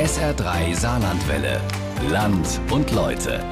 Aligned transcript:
SR3 0.00 0.74
Saarlandwelle. 0.74 1.60
Land 2.08 2.58
und 2.70 2.90
Leute. 2.90 3.44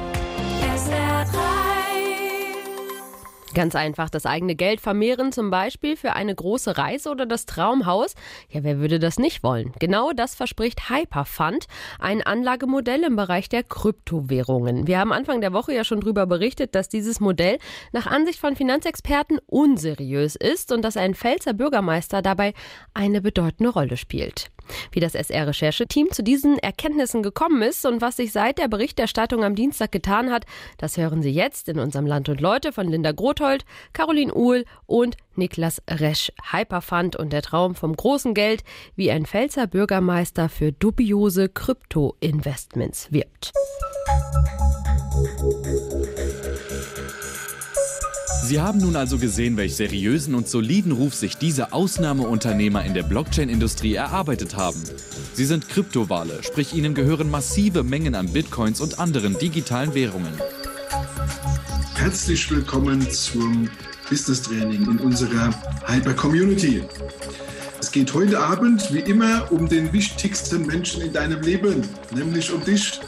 Ganz 3.53 3.75
einfach 3.75 4.09
das 4.09 4.25
eigene 4.25 4.55
Geld 4.55 4.81
vermehren, 4.81 5.31
zum 5.31 5.51
Beispiel 5.51 5.95
für 5.95 6.13
eine 6.13 6.33
große 6.33 6.75
Reise 6.75 7.11
oder 7.11 7.27
das 7.27 7.45
Traumhaus. 7.45 8.15
Ja, 8.49 8.63
wer 8.63 8.79
würde 8.79 8.97
das 8.97 9.19
nicht 9.19 9.43
wollen? 9.43 9.73
Genau 9.77 10.11
das 10.11 10.33
verspricht 10.33 10.89
Hyperfund, 10.89 11.67
ein 11.99 12.23
Anlagemodell 12.23 13.03
im 13.03 13.15
Bereich 13.15 13.47
der 13.47 13.61
Kryptowährungen. 13.61 14.87
Wir 14.87 14.97
haben 14.97 15.13
Anfang 15.13 15.41
der 15.41 15.53
Woche 15.53 15.75
ja 15.75 15.83
schon 15.83 15.99
darüber 15.99 16.25
berichtet, 16.25 16.73
dass 16.73 16.89
dieses 16.89 17.19
Modell 17.19 17.59
nach 17.91 18.07
Ansicht 18.07 18.39
von 18.39 18.55
Finanzexperten 18.55 19.37
unseriös 19.45 20.35
ist 20.35 20.71
und 20.71 20.83
dass 20.83 20.97
ein 20.97 21.13
Pfälzer 21.13 21.53
Bürgermeister 21.53 22.23
dabei 22.23 22.55
eine 22.95 23.21
bedeutende 23.21 23.69
Rolle 23.71 23.97
spielt. 23.97 24.49
Wie 24.91 24.99
das 24.99 25.15
SR-Rechercheteam 25.15 26.11
zu 26.11 26.23
diesen 26.23 26.57
Erkenntnissen 26.59 27.23
gekommen 27.23 27.61
ist 27.61 27.85
und 27.85 28.01
was 28.01 28.17
sich 28.17 28.31
seit 28.31 28.57
der 28.57 28.67
Berichterstattung 28.67 29.43
am 29.43 29.55
Dienstag 29.55 29.91
getan 29.91 30.31
hat, 30.31 30.45
das 30.77 30.97
hören 30.97 31.21
Sie 31.21 31.31
jetzt 31.31 31.69
in 31.69 31.79
unserem 31.79 32.05
Land 32.05 32.29
und 32.29 32.41
Leute 32.41 32.71
von 32.71 32.87
Linda 32.87 33.11
Grothold, 33.11 33.65
Caroline 33.93 34.33
Uhl 34.33 34.65
und 34.85 35.17
Niklas 35.35 35.81
Resch. 35.89 36.31
Hyperfund 36.51 37.15
und 37.15 37.33
der 37.33 37.41
Traum 37.41 37.75
vom 37.75 37.95
großen 37.95 38.33
Geld, 38.33 38.63
wie 38.95 39.11
ein 39.11 39.25
Pfälzer 39.25 39.67
Bürgermeister 39.67 40.49
für 40.49 40.71
dubiose 40.71 41.49
Krypto-Investments 41.49 43.11
wirbt. 43.11 43.51
Sie 48.49 48.59
haben 48.59 48.79
nun 48.79 48.95
also 48.95 49.19
gesehen, 49.19 49.57
welch 49.57 49.75
seriösen 49.75 50.33
und 50.33 50.49
soliden 50.49 50.91
Ruf 50.91 51.13
sich 51.13 51.37
diese 51.37 51.71
Ausnahmeunternehmer 51.71 52.83
in 52.83 52.95
der 52.95 53.03
Blockchain-Industrie 53.03 53.93
erarbeitet 53.93 54.57
haben. 54.57 54.81
Sie 55.35 55.45
sind 55.45 55.69
Kryptowale, 55.69 56.41
sprich 56.41 56.73
ihnen 56.73 56.95
gehören 56.95 57.29
massive 57.29 57.83
Mengen 57.83 58.15
an 58.15 58.33
Bitcoins 58.33 58.81
und 58.81 58.97
anderen 58.97 59.37
digitalen 59.37 59.93
Währungen. 59.93 60.33
Herzlich 61.93 62.49
willkommen 62.49 63.07
zum 63.11 63.69
Business 64.09 64.41
Training 64.41 64.81
in 64.81 64.97
unserer 64.97 65.53
Hyper 65.85 66.15
Community. 66.15 66.83
Es 67.79 67.91
geht 67.91 68.11
heute 68.15 68.39
Abend 68.39 68.91
wie 68.91 69.01
immer 69.01 69.51
um 69.51 69.69
den 69.69 69.93
wichtigsten 69.93 70.65
Menschen 70.65 71.03
in 71.03 71.13
deinem 71.13 71.43
Leben, 71.43 71.83
nämlich 72.15 72.51
um 72.51 72.65
dich. 72.65 72.99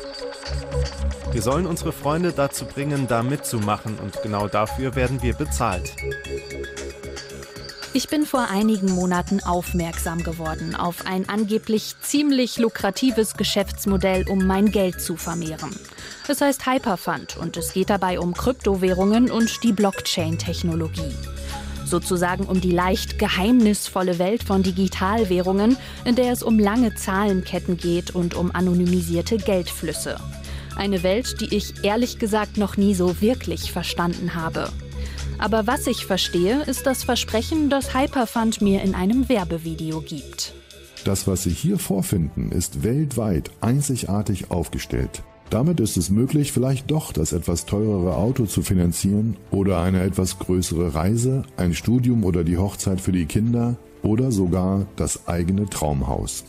Wir 1.31 1.41
sollen 1.41 1.65
unsere 1.65 1.93
Freunde 1.93 2.33
dazu 2.33 2.65
bringen, 2.65 3.07
da 3.07 3.23
mitzumachen 3.23 3.97
und 3.99 4.21
genau 4.21 4.49
dafür 4.49 4.95
werden 4.95 5.21
wir 5.21 5.33
bezahlt. 5.33 5.95
Ich 7.93 8.07
bin 8.09 8.25
vor 8.25 8.47
einigen 8.49 8.91
Monaten 8.91 9.41
aufmerksam 9.41 10.23
geworden 10.23 10.75
auf 10.75 11.05
ein 11.05 11.27
angeblich 11.29 11.95
ziemlich 12.01 12.57
lukratives 12.57 13.35
Geschäftsmodell, 13.35 14.27
um 14.29 14.45
mein 14.45 14.71
Geld 14.71 15.01
zu 15.01 15.15
vermehren. 15.15 15.75
Es 16.27 16.41
heißt 16.41 16.65
Hyperfund 16.65 17.37
und 17.37 17.57
es 17.57 17.73
geht 17.73 17.89
dabei 17.89 18.19
um 18.19 18.33
Kryptowährungen 18.33 19.31
und 19.31 19.63
die 19.63 19.73
Blockchain-Technologie. 19.73 21.15
Sozusagen 21.85 22.45
um 22.45 22.61
die 22.61 22.71
leicht 22.71 23.19
geheimnisvolle 23.19 24.19
Welt 24.19 24.43
von 24.43 24.63
Digitalwährungen, 24.63 25.75
in 26.05 26.15
der 26.15 26.31
es 26.31 26.43
um 26.43 26.59
lange 26.59 26.95
Zahlenketten 26.95 27.75
geht 27.75 28.15
und 28.15 28.35
um 28.35 28.55
anonymisierte 28.55 29.37
Geldflüsse. 29.37 30.17
Eine 30.75 31.03
Welt, 31.03 31.41
die 31.41 31.55
ich 31.55 31.83
ehrlich 31.83 32.19
gesagt 32.19 32.57
noch 32.57 32.77
nie 32.77 32.95
so 32.95 33.21
wirklich 33.21 33.71
verstanden 33.71 34.35
habe. 34.35 34.69
Aber 35.37 35.67
was 35.67 35.87
ich 35.87 36.05
verstehe, 36.05 36.61
ist 36.63 36.85
das 36.85 37.03
Versprechen, 37.03 37.69
das 37.69 37.95
Hyperfund 37.95 38.61
mir 38.61 38.81
in 38.83 38.95
einem 38.95 39.27
Werbevideo 39.27 40.01
gibt. 40.01 40.53
Das, 41.03 41.27
was 41.27 41.43
Sie 41.43 41.49
hier 41.49 41.79
vorfinden, 41.79 42.51
ist 42.51 42.83
weltweit 42.83 43.49
einzigartig 43.59 44.51
aufgestellt. 44.51 45.23
Damit 45.49 45.79
ist 45.79 45.97
es 45.97 46.09
möglich, 46.09 46.51
vielleicht 46.51 46.91
doch 46.91 47.11
das 47.11 47.33
etwas 47.33 47.65
teurere 47.65 48.15
Auto 48.15 48.45
zu 48.45 48.61
finanzieren 48.61 49.35
oder 49.49 49.81
eine 49.81 50.03
etwas 50.03 50.39
größere 50.39 50.95
Reise, 50.95 51.43
ein 51.57 51.73
Studium 51.73 52.23
oder 52.23 52.43
die 52.43 52.57
Hochzeit 52.57 53.01
für 53.01 53.11
die 53.11 53.25
Kinder 53.25 53.77
oder 54.03 54.31
sogar 54.31 54.85
das 54.95 55.27
eigene 55.27 55.65
Traumhaus. 55.65 56.45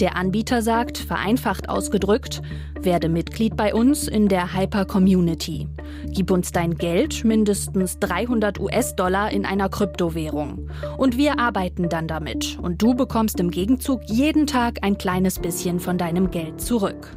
Der 0.00 0.14
Anbieter 0.14 0.62
sagt, 0.62 0.96
vereinfacht 0.96 1.68
ausgedrückt, 1.68 2.40
werde 2.80 3.08
Mitglied 3.08 3.56
bei 3.56 3.74
uns 3.74 4.06
in 4.06 4.28
der 4.28 4.54
Hyper 4.54 4.84
Community. 4.84 5.66
Gib 6.10 6.30
uns 6.30 6.52
dein 6.52 6.76
Geld, 6.76 7.24
mindestens 7.24 7.98
300 7.98 8.60
US-Dollar 8.60 9.32
in 9.32 9.44
einer 9.44 9.68
Kryptowährung. 9.68 10.70
Und 10.98 11.16
wir 11.16 11.40
arbeiten 11.40 11.88
dann 11.88 12.06
damit. 12.06 12.58
Und 12.62 12.80
du 12.80 12.94
bekommst 12.94 13.40
im 13.40 13.50
Gegenzug 13.50 14.02
jeden 14.06 14.46
Tag 14.46 14.78
ein 14.82 14.98
kleines 14.98 15.40
bisschen 15.40 15.80
von 15.80 15.98
deinem 15.98 16.30
Geld 16.30 16.60
zurück. 16.60 17.16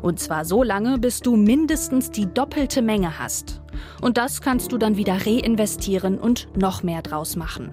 Und 0.00 0.20
zwar 0.20 0.44
so 0.44 0.62
lange, 0.62 0.98
bis 0.98 1.20
du 1.20 1.34
mindestens 1.34 2.12
die 2.12 2.32
doppelte 2.32 2.80
Menge 2.80 3.18
hast. 3.18 3.59
Und 4.00 4.18
das 4.18 4.40
kannst 4.40 4.72
du 4.72 4.78
dann 4.78 4.96
wieder 4.96 5.26
reinvestieren 5.26 6.18
und 6.18 6.48
noch 6.56 6.82
mehr 6.82 7.02
draus 7.02 7.36
machen. 7.36 7.70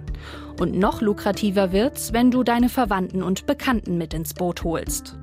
Und 0.59 0.77
noch 0.77 1.01
lukrativer 1.01 1.71
wird's, 1.71 2.13
wenn 2.13 2.31
du 2.31 2.43
deine 2.43 2.69
Verwandten 2.69 3.23
und 3.23 3.45
Bekannten 3.45 3.97
mit 3.97 4.13
ins 4.13 4.33
Boot 4.33 4.63
holst. 4.63 5.17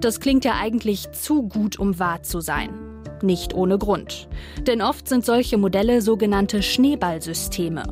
Das 0.00 0.20
klingt 0.20 0.44
ja 0.44 0.54
eigentlich 0.60 1.12
zu 1.12 1.42
gut, 1.42 1.78
um 1.78 1.98
wahr 1.98 2.22
zu 2.22 2.40
sein. 2.40 2.70
Nicht 3.22 3.54
ohne 3.54 3.78
Grund. 3.78 4.28
Denn 4.66 4.82
oft 4.82 5.08
sind 5.08 5.24
solche 5.24 5.58
Modelle 5.58 6.02
sogenannte 6.02 6.62
Schneeballsysteme. 6.62 7.84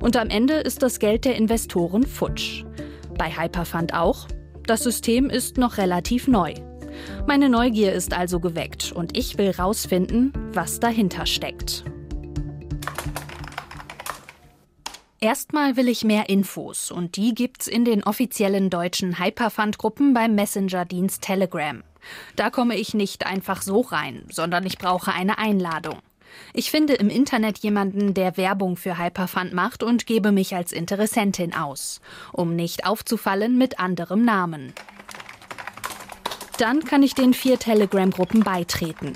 Und 0.00 0.16
am 0.16 0.30
Ende 0.30 0.54
ist 0.54 0.82
das 0.82 0.98
Geld 0.98 1.24
der 1.24 1.36
Investoren 1.36 2.06
futsch. 2.06 2.64
Bei 3.18 3.30
Hyperfund 3.30 3.92
auch. 3.92 4.26
Das 4.66 4.82
System 4.82 5.28
ist 5.28 5.58
noch 5.58 5.76
relativ 5.76 6.26
neu. 6.26 6.54
Meine 7.26 7.48
Neugier 7.48 7.92
ist 7.92 8.12
also 8.12 8.40
geweckt 8.40 8.92
und 8.92 9.16
ich 9.16 9.38
will 9.38 9.50
rausfinden, 9.50 10.32
was 10.52 10.80
dahinter 10.80 11.26
steckt. 11.26 11.84
Erstmal 15.20 15.76
will 15.76 15.88
ich 15.88 16.04
mehr 16.04 16.28
Infos 16.28 16.92
und 16.92 17.16
die 17.16 17.34
gibt's 17.34 17.66
in 17.66 17.84
den 17.84 18.04
offiziellen 18.04 18.70
deutschen 18.70 19.18
Hyperfund-Gruppen 19.18 20.14
beim 20.14 20.36
Messenger-Dienst 20.36 21.22
Telegram. 21.22 21.82
Da 22.36 22.50
komme 22.50 22.76
ich 22.76 22.94
nicht 22.94 23.26
einfach 23.26 23.62
so 23.62 23.80
rein, 23.80 24.24
sondern 24.30 24.64
ich 24.64 24.78
brauche 24.78 25.12
eine 25.12 25.38
Einladung. 25.38 25.98
Ich 26.54 26.70
finde 26.70 26.94
im 26.94 27.08
Internet 27.08 27.58
jemanden, 27.58 28.14
der 28.14 28.36
Werbung 28.36 28.76
für 28.76 28.96
Hyperfund 28.96 29.52
macht 29.52 29.82
und 29.82 30.06
gebe 30.06 30.30
mich 30.30 30.54
als 30.54 30.72
Interessentin 30.72 31.54
aus, 31.54 32.00
um 32.32 32.54
nicht 32.54 32.86
aufzufallen 32.86 33.58
mit 33.58 33.80
anderem 33.80 34.24
Namen. 34.24 34.72
Dann 36.58 36.84
kann 36.84 37.04
ich 37.04 37.14
den 37.14 37.34
vier 37.34 37.56
Telegram-Gruppen 37.56 38.40
beitreten. 38.40 39.12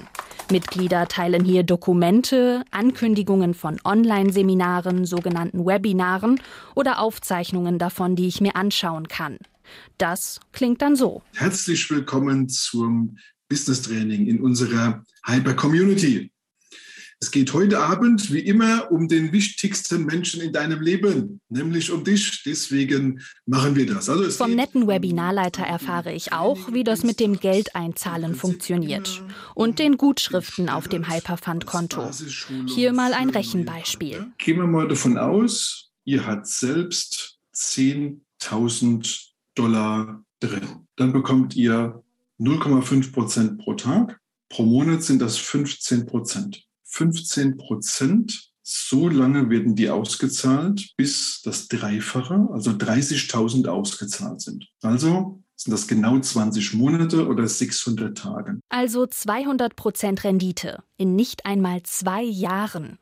Mitglieder 0.53 1.08
teilen 1.08 1.44
hier 1.44 1.64
Dokumente, 1.64 2.62
Ankündigungen 2.70 3.54
von 3.54 3.80
Online-Seminaren, 3.84 5.06
sogenannten 5.06 5.66
Webinaren 5.66 6.41
oder 6.76 7.00
Aufzeichnungen 7.00 7.81
davon, 7.81 8.14
die 8.14 8.28
ich 8.28 8.41
mir 8.41 8.54
anschauen 8.54 9.08
kann. 9.08 9.38
Das 9.98 10.38
klingt 10.52 10.82
dann 10.82 10.94
so. 10.94 11.22
Herzlich 11.34 11.91
willkommen 11.91 12.48
zum 12.48 13.19
Business 13.48 13.82
Training 13.82 14.26
in 14.26 14.41
unserer 14.41 15.02
Hyper 15.26 15.54
Community. 15.54 16.31
Es 17.22 17.31
geht 17.31 17.53
heute 17.53 17.78
Abend 17.78 18.33
wie 18.33 18.41
immer 18.41 18.91
um 18.91 19.06
den 19.06 19.33
wichtigsten 19.33 20.06
Menschen 20.06 20.41
in 20.41 20.53
deinem 20.53 20.81
Leben, 20.81 21.41
nämlich 21.49 21.93
um 21.93 22.03
dich. 22.03 22.43
Deswegen 22.44 23.22
machen 23.47 23.77
wir 23.77 23.87
das. 23.87 24.10
Also 24.10 24.28
Vom 24.33 24.56
netten 24.56 24.88
Webinarleiter 24.88 25.62
erfahre 25.62 26.12
ich 26.12 26.32
auch, 26.32 26.72
wie 26.72 26.82
das 26.82 27.05
mit 27.05 27.21
dem 27.21 27.38
Geldeinzahlen 27.38 28.34
funktioniert 28.34 29.22
und 29.55 29.78
den 29.78 29.99
Gutschriften 29.99 30.69
auf 30.69 30.88
dem 30.88 31.09
Hyperfund-Konto. 31.09 32.11
Hier 32.66 32.93
mal 32.93 33.15
ein 33.15 33.31
Rechenbeispiel. 33.31 34.32
Gehen 34.38 34.56
wir 34.56 34.66
mal 34.66 34.88
davon 34.88 35.16
aus, 35.16 35.93
ihr 36.05 36.27
habt 36.27 36.49
selbst 36.49 37.38
10.000 37.55 39.28
Dollar 39.55 40.25
drin. 40.41 40.88
Dann 40.97 41.12
bekommt 41.12 41.55
ihr 41.55 42.02
0,5 42.41 43.12
Prozent 43.12 43.58
pro 43.58 43.75
Tag. 43.75 44.19
Pro 44.49 44.64
Monat 44.64 45.05
sind 45.05 45.23
das 45.23 45.38
15 45.38 46.05
Prozent. 46.06 46.67
15 46.93 47.56
Prozent. 47.56 48.50
So 48.62 49.09
lange 49.09 49.50
werden 49.50 49.75
die 49.75 49.91
ausgezahlt, 49.91 50.93
bis 50.97 51.43
das 51.43 51.67
Dreifache, 51.67 52.49
also 52.53 52.71
30.000 52.71 53.67
ausgezahlt 53.67 54.41
sind. 54.41 54.69
Also 54.83 55.43
sind 55.56 55.73
das 55.73 55.89
genau 55.89 56.19
20 56.19 56.75
Monate 56.75 57.27
oder 57.27 57.49
600 57.49 58.17
Tage. 58.17 58.61
Also 58.69 59.06
200 59.06 59.75
Prozent 59.75 60.25
Rendite 60.25 60.83
in 60.97 61.17
nicht 61.17 61.44
einmal 61.44 61.83
zwei 61.83 62.23
Jahren. 62.23 62.99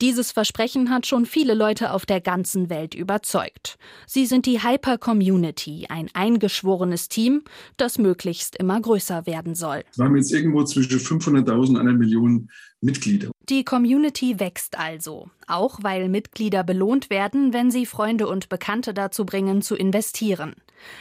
Dieses 0.00 0.32
Versprechen 0.32 0.90
hat 0.90 1.06
schon 1.06 1.26
viele 1.26 1.54
Leute 1.54 1.92
auf 1.92 2.06
der 2.06 2.20
ganzen 2.20 2.70
Welt 2.70 2.94
überzeugt. 2.94 3.78
Sie 4.06 4.26
sind 4.26 4.46
die 4.46 4.62
Hyper 4.62 4.98
Community, 4.98 5.86
ein 5.88 6.08
eingeschworenes 6.14 7.08
Team, 7.08 7.42
das 7.76 7.98
möglichst 7.98 8.56
immer 8.56 8.80
größer 8.80 9.26
werden 9.26 9.54
soll. 9.54 9.82
Wir 9.96 10.04
haben 10.04 10.16
jetzt 10.16 10.32
irgendwo 10.32 10.64
zwischen 10.64 10.98
500.000 10.98 11.68
und 11.68 11.76
einer 11.76 11.92
Million 11.92 12.48
Mitglieder. 12.80 13.30
Die 13.48 13.64
Community 13.64 14.38
wächst 14.38 14.78
also, 14.78 15.30
auch 15.46 15.78
weil 15.82 16.08
Mitglieder 16.08 16.62
belohnt 16.62 17.10
werden, 17.10 17.52
wenn 17.52 17.70
sie 17.70 17.86
Freunde 17.86 18.26
und 18.28 18.48
Bekannte 18.48 18.92
dazu 18.92 19.24
bringen, 19.24 19.62
zu 19.62 19.76
investieren. 19.76 20.54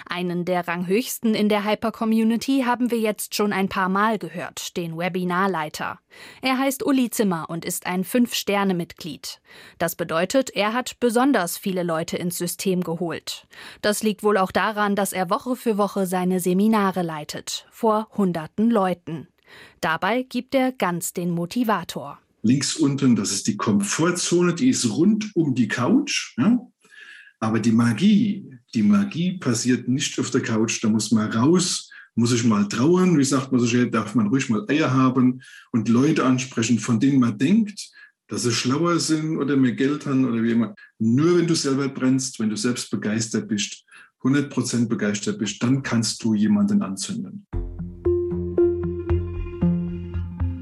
Einen 0.06 0.46
der 0.46 0.68
ranghöchsten 0.68 1.36
in 1.36 1.50
der 1.50 1.66
Hyper-Community 1.66 2.64
haben 2.66 2.92
wir 2.92 3.00
jetzt 3.00 3.36
schon 3.36 3.54
ein 3.54 3.70
paar 3.70 3.90
Mal 3.90 4.18
gehört, 4.18 4.78
den 4.78 4.98
Webinarleiter. 4.98 6.00
Er 6.42 6.58
heißt 6.58 6.86
Uli 6.86 7.10
Zimmer 7.10 7.50
und 7.50 7.66
ist 7.66 7.86
ein 7.86 8.04
Fünf-Sterne-Mitglied. 8.04 9.42
Das 9.78 9.96
bedeutet, 9.96 10.50
er 10.50 10.74
hat 10.74 11.00
besonders 11.00 11.58
viele 11.58 11.84
Leute 11.84 12.18
ins 12.18 12.38
System 12.38 12.82
geholt. 12.82 13.48
Das 13.82 14.04
liegt 14.04 14.24
wohl 14.24 14.38
auch 14.38 14.52
daran, 14.52 14.96
dass 14.96 15.14
er 15.14 15.30
Woche 15.30 15.56
für 15.56 15.78
Woche 15.78 16.06
seine 16.06 16.40
Seminare 16.40 17.02
leitet, 17.02 17.68
vor 17.72 18.08
hunderten 18.18 18.70
Leuten. 18.70 19.28
Dabei 19.82 20.24
gibt 20.24 20.56
er 20.56 20.72
ganz 20.72 21.14
den 21.14 21.30
Motivator. 21.30 22.20
Links 22.42 22.76
unten, 22.76 23.16
das 23.16 23.32
ist 23.32 23.48
die 23.48 23.58
Komfortzone, 23.58 24.54
die 24.54 24.70
ist 24.70 24.88
rund 24.90 25.36
um 25.36 25.56
die 25.56 25.68
Couch. 25.68 26.36
Ja? 26.38 26.60
Aber 27.40 27.60
die 27.60 27.72
Magie, 27.72 28.50
die 28.74 28.84
Magie 28.84 29.38
passiert 29.38 29.88
nicht 29.88 30.20
auf 30.20 30.32
der 30.32 30.42
Couch. 30.42 30.84
Da 30.84 30.90
muss 30.90 31.12
man 31.12 31.32
raus, 31.32 31.90
muss 32.16 32.32
ich 32.32 32.44
mal 32.44 32.68
trauern. 32.68 33.18
Wie 33.18 33.24
sagt 33.24 33.52
man 33.52 33.62
so 33.62 33.68
schön, 33.68 33.92
darf 33.92 34.16
man 34.16 34.28
ruhig 34.28 34.50
mal 34.50 34.66
Eier 34.70 34.94
haben 34.94 35.42
und 35.72 35.90
Leute 35.90 36.26
ansprechen, 36.26 36.80
von 36.80 37.00
denen 37.00 37.20
man 37.20 37.38
denkt, 37.38 37.92
dass 38.28 38.44
sie 38.44 38.52
schlauer 38.52 39.00
sind 39.00 39.38
oder 39.38 39.56
mehr 39.56 39.74
Geld 39.74 40.06
haben 40.06 40.26
oder 40.26 40.42
wie 40.42 40.52
immer. 40.52 40.74
Nur 40.98 41.38
wenn 41.38 41.48
du 41.48 41.56
selber 41.56 41.88
brennst, 41.90 42.40
wenn 42.40 42.50
du 42.50 42.58
selbst 42.58 42.90
begeistert 42.90 43.48
bist, 43.48 43.84
100% 44.24 44.88
begeistert 44.88 45.38
bist, 45.38 45.62
dann 45.62 45.84
kannst 45.84 46.24
du 46.24 46.34
jemanden 46.34 46.82
anzünden. 46.82 47.46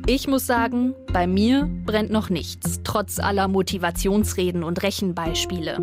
Ich 0.06 0.28
muss 0.28 0.46
sagen, 0.46 0.96
bei 1.14 1.28
mir 1.28 1.70
brennt 1.86 2.12
noch 2.12 2.30
nichts, 2.30 2.82
trotz 2.84 3.20
aller 3.20 3.48
Motivationsreden 3.48 4.62
und 4.62 4.84
Rechenbeispiele. 4.84 5.78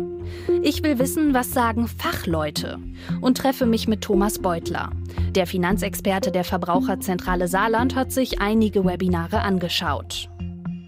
Ich 0.61 0.83
will 0.83 0.99
wissen, 0.99 1.33
was 1.33 1.53
sagen 1.53 1.87
Fachleute 1.87 2.77
und 3.21 3.39
treffe 3.39 3.65
mich 3.65 3.87
mit 3.87 4.01
Thomas 4.01 4.37
Beutler. 4.37 4.91
Der 5.31 5.47
Finanzexperte 5.47 6.31
der 6.31 6.43
Verbraucherzentrale 6.43 7.47
Saarland 7.47 7.95
hat 7.95 8.11
sich 8.11 8.39
einige 8.39 8.85
Webinare 8.85 9.41
angeschaut. 9.41 10.29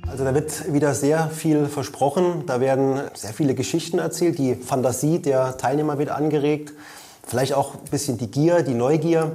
Also 0.07 0.25
da 0.25 0.35
wird 0.35 0.71
wieder 0.71 0.93
sehr 0.93 1.27
viel 1.29 1.65
versprochen, 1.65 2.43
da 2.45 2.59
werden 2.59 3.01
sehr 3.15 3.33
viele 3.33 3.55
Geschichten 3.55 3.97
erzählt, 3.97 4.37
die 4.37 4.53
Fantasie 4.53 5.17
der 5.17 5.57
Teilnehmer 5.57 5.97
wird 5.97 6.09
angeregt, 6.09 6.73
vielleicht 7.25 7.55
auch 7.55 7.73
ein 7.73 7.89
bisschen 7.89 8.19
die 8.19 8.29
Gier, 8.29 8.61
die 8.61 8.75
Neugier. 8.75 9.31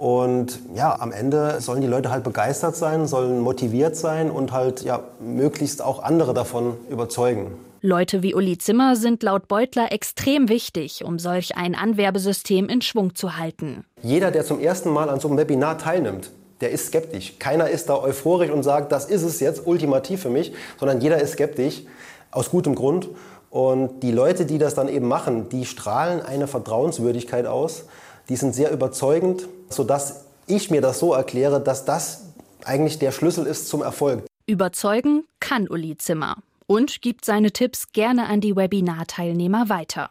Und 0.00 0.60
ja, 0.74 0.98
am 0.98 1.12
Ende 1.12 1.60
sollen 1.60 1.82
die 1.82 1.86
Leute 1.86 2.10
halt 2.10 2.24
begeistert 2.24 2.74
sein, 2.74 3.06
sollen 3.06 3.38
motiviert 3.38 3.96
sein 3.96 4.30
und 4.30 4.50
halt 4.50 4.80
ja 4.80 5.00
möglichst 5.20 5.82
auch 5.82 6.02
andere 6.02 6.32
davon 6.32 6.78
überzeugen. 6.88 7.48
Leute 7.82 8.22
wie 8.22 8.34
Uli 8.34 8.56
Zimmer 8.56 8.96
sind 8.96 9.22
laut 9.22 9.46
Beutler 9.46 9.92
extrem 9.92 10.48
wichtig, 10.48 11.04
um 11.04 11.18
solch 11.18 11.54
ein 11.58 11.74
Anwerbesystem 11.74 12.70
in 12.70 12.80
Schwung 12.80 13.14
zu 13.14 13.36
halten. 13.36 13.84
Jeder, 14.02 14.30
der 14.30 14.46
zum 14.46 14.58
ersten 14.58 14.88
Mal 14.88 15.10
an 15.10 15.20
so 15.20 15.28
einem 15.28 15.36
Webinar 15.36 15.76
teilnimmt, 15.76 16.30
der 16.62 16.70
ist 16.70 16.86
skeptisch. 16.86 17.34
Keiner 17.38 17.68
ist 17.68 17.90
da 17.90 17.98
euphorisch 17.98 18.50
und 18.50 18.62
sagt, 18.62 18.92
das 18.92 19.04
ist 19.04 19.22
es 19.22 19.38
jetzt 19.38 19.66
ultimativ 19.66 20.22
für 20.22 20.30
mich, 20.30 20.54
sondern 20.78 21.02
jeder 21.02 21.20
ist 21.20 21.32
skeptisch, 21.32 21.82
aus 22.30 22.48
gutem 22.48 22.74
Grund. 22.74 23.10
Und 23.50 24.02
die 24.02 24.12
Leute, 24.12 24.46
die 24.46 24.56
das 24.56 24.74
dann 24.74 24.88
eben 24.88 25.08
machen, 25.08 25.50
die 25.50 25.66
strahlen 25.66 26.22
eine 26.22 26.46
Vertrauenswürdigkeit 26.46 27.44
aus, 27.44 27.84
die 28.30 28.36
sind 28.36 28.54
sehr 28.54 28.70
überzeugend, 28.70 29.46
sodass 29.70 30.26
ich 30.46 30.70
mir 30.70 30.80
das 30.80 30.98
so 30.98 31.14
erkläre, 31.14 31.62
dass 31.62 31.84
das 31.84 32.26
eigentlich 32.64 32.98
der 32.98 33.12
Schlüssel 33.12 33.46
ist 33.46 33.68
zum 33.68 33.82
Erfolg. 33.82 34.24
Überzeugen 34.46 35.24
kann 35.38 35.68
Uli 35.68 35.96
Zimmer 35.96 36.36
und 36.66 37.02
gibt 37.02 37.24
seine 37.24 37.52
Tipps 37.52 37.92
gerne 37.92 38.26
an 38.26 38.40
die 38.40 38.56
Webinarteilnehmer 38.56 39.68
weiter. 39.68 40.10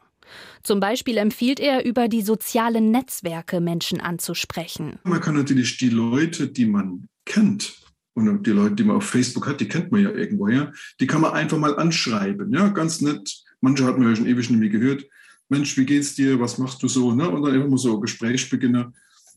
Zum 0.63 0.79
Beispiel 0.79 1.17
empfiehlt 1.17 1.59
er, 1.59 1.85
über 1.85 2.07
die 2.07 2.21
sozialen 2.21 2.91
Netzwerke 2.91 3.59
Menschen 3.59 3.99
anzusprechen. 3.99 4.99
Man 5.03 5.21
kann 5.21 5.35
natürlich 5.35 5.77
die 5.77 5.89
Leute, 5.89 6.47
die 6.47 6.65
man 6.65 7.07
kennt, 7.25 7.79
und 8.13 8.45
die 8.45 8.51
Leute, 8.51 8.75
die 8.75 8.83
man 8.83 8.97
auf 8.97 9.05
Facebook 9.05 9.47
hat, 9.47 9.61
die 9.61 9.67
kennt 9.67 9.91
man 9.91 10.03
ja 10.03 10.11
irgendwoher, 10.11 10.73
die 10.99 11.07
kann 11.07 11.21
man 11.21 11.33
einfach 11.33 11.57
mal 11.57 11.77
anschreiben. 11.77 12.53
Ja, 12.53 12.67
ganz 12.69 13.01
nett. 13.01 13.43
Manche 13.61 13.85
hat 13.85 13.97
man 13.97 14.09
ja 14.09 14.15
schon 14.15 14.27
ewig 14.27 14.49
nicht 14.49 14.59
mehr 14.59 14.69
gehört. 14.69 15.05
Mensch, 15.47 15.77
wie 15.77 15.85
geht's 15.85 16.15
dir, 16.15 16.39
was 16.39 16.57
machst 16.57 16.83
du 16.83 16.87
so? 16.87 17.11
Ne? 17.13 17.29
Und 17.29 17.43
dann 17.43 17.53
einfach 17.53 17.69
mal 17.69 17.77
so 17.77 17.95
ein 17.95 18.01
Gespräch 18.01 18.49
beginnen. 18.49 18.93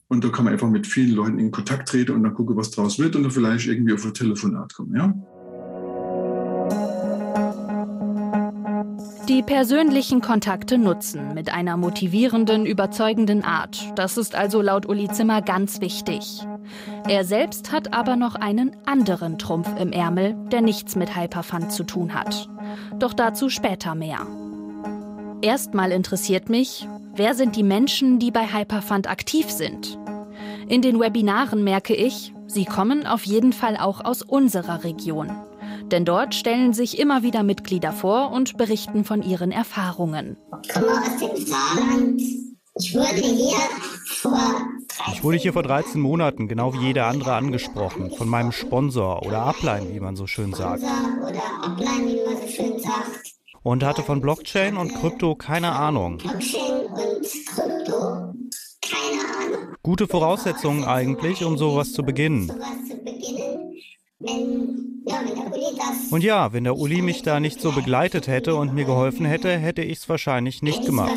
Und 0.08 0.24
da 0.24 0.28
kann 0.28 0.44
man 0.44 0.52
einfach 0.52 0.68
mit 0.68 0.86
vielen 0.86 1.14
Leuten 1.14 1.38
in 1.38 1.50
Kontakt 1.50 1.88
treten 1.88 2.12
und 2.12 2.22
dann 2.22 2.34
gucken, 2.34 2.56
was 2.56 2.70
draus 2.70 2.98
wird 2.98 3.16
und 3.16 3.22
dann 3.22 3.32
vielleicht 3.32 3.66
irgendwie 3.66 3.94
auf 3.94 4.04
ein 4.04 4.12
Telefonat 4.12 4.74
kommen. 4.74 4.94
Ja? 4.94 5.14
Die 9.28 9.42
persönlichen 9.42 10.20
Kontakte 10.20 10.76
nutzen 10.76 11.32
mit 11.32 11.54
einer 11.54 11.76
motivierenden, 11.76 12.66
überzeugenden 12.66 13.44
Art. 13.44 13.92
Das 13.94 14.18
ist 14.18 14.34
also 14.34 14.60
laut 14.60 14.84
Uli 14.86 15.08
Zimmer 15.08 15.40
ganz 15.40 15.80
wichtig. 15.80 16.46
Er 17.08 17.24
selbst 17.24 17.72
hat 17.72 17.94
aber 17.94 18.16
noch 18.16 18.34
einen 18.34 18.76
anderen 18.84 19.38
Trumpf 19.38 19.68
im 19.78 19.92
Ärmel, 19.92 20.34
der 20.50 20.60
nichts 20.60 20.96
mit 20.96 21.16
Hyperfund 21.16 21.72
zu 21.72 21.84
tun 21.84 22.14
hat. 22.14 22.48
Doch 22.98 23.14
dazu 23.14 23.48
später 23.48 23.94
mehr. 23.94 24.26
Erstmal 25.40 25.92
interessiert 25.92 26.48
mich, 26.48 26.86
wer 27.14 27.34
sind 27.34 27.56
die 27.56 27.62
Menschen, 27.62 28.18
die 28.18 28.30
bei 28.30 28.46
Hyperfund 28.52 29.08
aktiv 29.08 29.50
sind? 29.50 29.98
In 30.68 30.82
den 30.82 30.98
Webinaren 30.98 31.64
merke 31.64 31.94
ich, 31.94 32.32
sie 32.46 32.64
kommen 32.64 33.06
auf 33.06 33.24
jeden 33.24 33.52
Fall 33.52 33.76
auch 33.76 34.04
aus 34.04 34.22
unserer 34.22 34.84
Region. 34.84 35.30
Denn 35.90 36.04
dort 36.04 36.34
stellen 36.34 36.72
sich 36.72 36.98
immer 36.98 37.22
wieder 37.22 37.42
Mitglieder 37.42 37.92
vor 37.92 38.30
und 38.30 38.56
berichten 38.56 39.04
von 39.04 39.22
ihren 39.22 39.50
Erfahrungen. 39.50 40.36
Ich 40.62 40.68
komme 40.70 40.86
aus 40.86 41.16
dem 41.18 41.46
Saarland. 41.46 42.22
Ich 42.78 42.94
wurde 42.94 43.16
hier 43.16 43.58
vor 44.06 44.38
ich 45.12 45.24
wurde 45.24 45.36
hier 45.36 45.52
vor 45.52 45.62
13 45.62 46.00
Monaten, 46.00 46.48
genau 46.48 46.74
wie 46.74 46.86
jeder 46.86 47.06
andere, 47.06 47.34
angesprochen. 47.34 48.10
Von 48.10 48.28
meinem 48.28 48.52
Sponsor 48.52 49.26
oder 49.26 49.42
Upline, 49.42 49.92
wie 49.92 50.00
man 50.00 50.16
so 50.16 50.26
schön 50.26 50.52
sagt. 50.52 50.82
Oder 50.82 51.42
Upline, 51.62 52.06
wie 52.06 52.24
man 52.24 52.36
so 52.40 52.48
schön 52.48 52.78
sagt 52.78 53.32
und 53.62 53.84
hatte 53.84 54.02
von 54.02 54.20
Blockchain 54.20 54.76
und 54.76 54.94
Krypto 54.94 55.34
keine 55.34 55.72
Ahnung. 55.72 56.18
Blockchain 56.18 56.71
Gute 59.84 60.06
Voraussetzungen 60.06 60.84
eigentlich, 60.84 61.44
um 61.44 61.58
sowas 61.58 61.92
zu 61.92 62.04
beginnen. 62.04 62.52
und 66.10 66.22
ja, 66.22 66.52
wenn 66.52 66.62
der 66.62 66.76
Uli 66.76 67.02
mich 67.02 67.22
da 67.22 67.40
nicht 67.40 67.60
so 67.60 67.72
begleitet 67.72 68.28
hätte 68.28 68.54
und 68.54 68.74
mir 68.74 68.84
geholfen 68.84 69.26
hätte, 69.26 69.50
hätte 69.58 69.82
ich 69.82 69.98
es 69.98 70.08
wahrscheinlich 70.08 70.62
nicht 70.62 70.86
gemacht. 70.86 71.16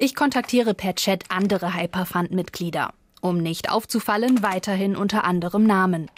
Ich 0.00 0.16
kontaktiere 0.16 0.74
per 0.74 0.96
Chat 0.96 1.24
andere 1.28 1.74
Hyperfund-Mitglieder, 1.74 2.92
um 3.20 3.38
nicht 3.38 3.70
aufzufallen, 3.70 4.42
weiterhin 4.42 4.96
unter 4.96 5.22
anderem 5.22 5.62
Namen. 5.62 6.10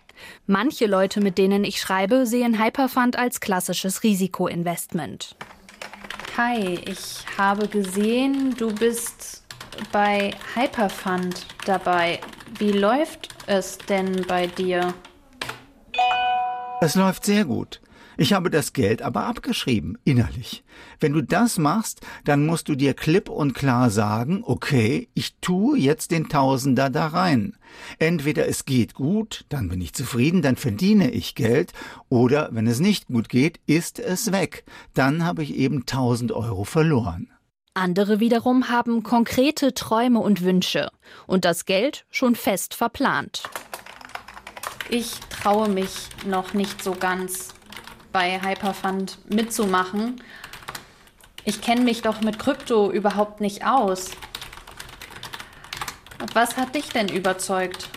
Manche 0.46 0.86
Leute, 0.86 1.20
mit 1.20 1.36
denen 1.36 1.64
ich 1.64 1.78
schreibe, 1.78 2.24
sehen 2.26 2.58
Hyperfund 2.58 3.18
als 3.18 3.40
klassisches 3.40 4.02
Risikoinvestment. 4.02 5.36
Hi, 6.38 6.78
ich 6.86 7.24
habe 7.36 7.68
gesehen, 7.68 8.54
du 8.56 8.74
bist 8.74 9.42
bei 9.92 10.32
Hyperfund 10.54 11.46
dabei. 11.64 12.20
Wie 12.58 12.72
läuft 12.72 13.28
es 13.46 13.78
denn 13.78 14.24
bei 14.26 14.46
dir? 14.46 14.94
Es 16.80 16.94
läuft 16.94 17.24
sehr 17.24 17.44
gut. 17.44 17.80
Ich 18.20 18.32
habe 18.32 18.50
das 18.50 18.72
Geld 18.72 19.00
aber 19.00 19.26
abgeschrieben, 19.26 19.96
innerlich. 20.02 20.64
Wenn 20.98 21.12
du 21.12 21.22
das 21.22 21.56
machst, 21.56 22.00
dann 22.24 22.46
musst 22.46 22.68
du 22.68 22.74
dir 22.74 22.92
klipp 22.94 23.28
und 23.28 23.54
klar 23.54 23.90
sagen, 23.90 24.42
okay, 24.42 25.08
ich 25.14 25.36
tue 25.40 25.78
jetzt 25.78 26.10
den 26.10 26.28
Tausender 26.28 26.90
da 26.90 27.06
rein. 27.06 27.56
Entweder 28.00 28.48
es 28.48 28.64
geht 28.64 28.94
gut, 28.94 29.44
dann 29.50 29.68
bin 29.68 29.80
ich 29.80 29.92
zufrieden, 29.92 30.42
dann 30.42 30.56
verdiene 30.56 31.12
ich 31.12 31.36
Geld, 31.36 31.72
oder 32.08 32.48
wenn 32.50 32.66
es 32.66 32.80
nicht 32.80 33.06
gut 33.06 33.28
geht, 33.28 33.60
ist 33.66 34.00
es 34.00 34.32
weg. 34.32 34.64
Dann 34.94 35.24
habe 35.24 35.44
ich 35.44 35.54
eben 35.54 35.86
tausend 35.86 36.32
Euro 36.32 36.64
verloren. 36.64 37.30
Andere 37.78 38.18
wiederum 38.18 38.68
haben 38.68 39.04
konkrete 39.04 39.72
Träume 39.72 40.18
und 40.18 40.42
Wünsche 40.42 40.90
und 41.28 41.44
das 41.44 41.64
Geld 41.64 42.04
schon 42.10 42.34
fest 42.34 42.74
verplant. 42.74 43.44
Ich 44.90 45.20
traue 45.30 45.68
mich 45.68 46.08
noch 46.26 46.54
nicht 46.54 46.82
so 46.82 46.90
ganz 46.90 47.54
bei 48.12 48.40
Hyperfund 48.42 49.18
mitzumachen. 49.32 50.20
Ich 51.44 51.60
kenne 51.60 51.82
mich 51.82 52.02
doch 52.02 52.20
mit 52.20 52.40
Krypto 52.40 52.90
überhaupt 52.90 53.40
nicht 53.40 53.64
aus. 53.64 54.10
Was 56.34 56.56
hat 56.56 56.74
dich 56.74 56.88
denn 56.88 57.08
überzeugt? 57.08 57.88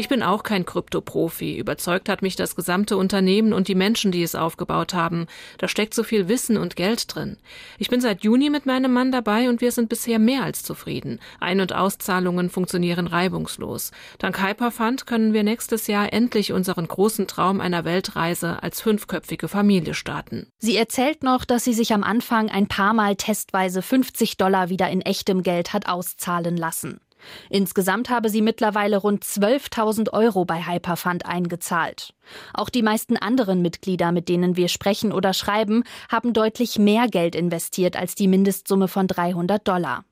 Ich 0.00 0.08
bin 0.08 0.22
auch 0.22 0.44
kein 0.44 0.64
Krypto-Profi. 0.64 1.58
Überzeugt 1.58 2.08
hat 2.08 2.22
mich 2.22 2.34
das 2.34 2.56
gesamte 2.56 2.96
Unternehmen 2.96 3.52
und 3.52 3.68
die 3.68 3.74
Menschen, 3.74 4.12
die 4.12 4.22
es 4.22 4.34
aufgebaut 4.34 4.94
haben. 4.94 5.26
Da 5.58 5.68
steckt 5.68 5.92
so 5.92 6.04
viel 6.04 6.26
Wissen 6.26 6.56
und 6.56 6.74
Geld 6.74 7.14
drin. 7.14 7.36
Ich 7.76 7.90
bin 7.90 8.00
seit 8.00 8.24
Juni 8.24 8.48
mit 8.48 8.64
meinem 8.64 8.94
Mann 8.94 9.12
dabei 9.12 9.50
und 9.50 9.60
wir 9.60 9.72
sind 9.72 9.90
bisher 9.90 10.18
mehr 10.18 10.42
als 10.42 10.62
zufrieden. 10.62 11.20
Ein- 11.38 11.60
und 11.60 11.74
Auszahlungen 11.74 12.48
funktionieren 12.48 13.08
reibungslos. 13.08 13.90
Dank 14.18 14.42
Hyperfund 14.42 15.06
können 15.06 15.34
wir 15.34 15.42
nächstes 15.42 15.86
Jahr 15.86 16.10
endlich 16.14 16.54
unseren 16.54 16.88
großen 16.88 17.26
Traum 17.26 17.60
einer 17.60 17.84
Weltreise 17.84 18.62
als 18.62 18.80
fünfköpfige 18.80 19.48
Familie 19.48 19.92
starten. 19.92 20.46
Sie 20.60 20.78
erzählt 20.78 21.22
noch, 21.22 21.44
dass 21.44 21.64
sie 21.64 21.74
sich 21.74 21.92
am 21.92 22.04
Anfang 22.04 22.48
ein 22.48 22.68
paar 22.68 22.94
Mal 22.94 23.16
testweise 23.16 23.82
50 23.82 24.38
Dollar 24.38 24.70
wieder 24.70 24.88
in 24.88 25.02
echtem 25.02 25.42
Geld 25.42 25.74
hat 25.74 25.86
auszahlen 25.86 26.56
lassen. 26.56 27.02
Insgesamt 27.48 28.10
habe 28.10 28.28
sie 28.28 28.42
mittlerweile 28.42 28.96
rund 28.96 29.24
12.000 29.24 30.12
Euro 30.12 30.44
bei 30.44 30.66
Hyperfund 30.66 31.26
eingezahlt. 31.26 32.14
Auch 32.54 32.68
die 32.68 32.82
meisten 32.82 33.16
anderen 33.16 33.62
Mitglieder, 33.62 34.12
mit 34.12 34.28
denen 34.28 34.56
wir 34.56 34.68
sprechen 34.68 35.12
oder 35.12 35.32
schreiben, 35.32 35.84
haben 36.10 36.32
deutlich 36.32 36.78
mehr 36.78 37.08
Geld 37.08 37.34
investiert 37.34 37.96
als 37.96 38.14
die 38.14 38.28
Mindestsumme 38.28 38.88
von 38.88 39.06
300 39.06 39.66
Dollar. 39.66 40.04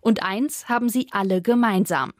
Und 0.00 0.22
eins 0.22 0.68
haben 0.68 0.88
sie 0.88 1.08
alle 1.10 1.42
gemeinsam. 1.42 2.12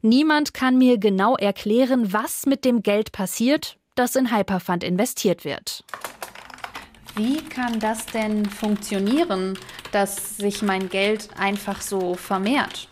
Niemand 0.00 0.52
kann 0.52 0.78
mir 0.78 0.98
genau 0.98 1.36
erklären, 1.36 2.12
was 2.12 2.44
mit 2.46 2.64
dem 2.64 2.82
Geld 2.82 3.12
passiert, 3.12 3.78
das 3.94 4.16
in 4.16 4.36
Hyperfund 4.36 4.82
investiert 4.82 5.44
wird. 5.44 5.84
Wie 7.14 7.42
kann 7.42 7.78
das 7.78 8.06
denn 8.06 8.46
funktionieren, 8.46 9.58
dass 9.92 10.38
sich 10.38 10.62
mein 10.62 10.88
Geld 10.88 11.28
einfach 11.36 11.82
so 11.82 12.14
vermehrt? 12.14 12.88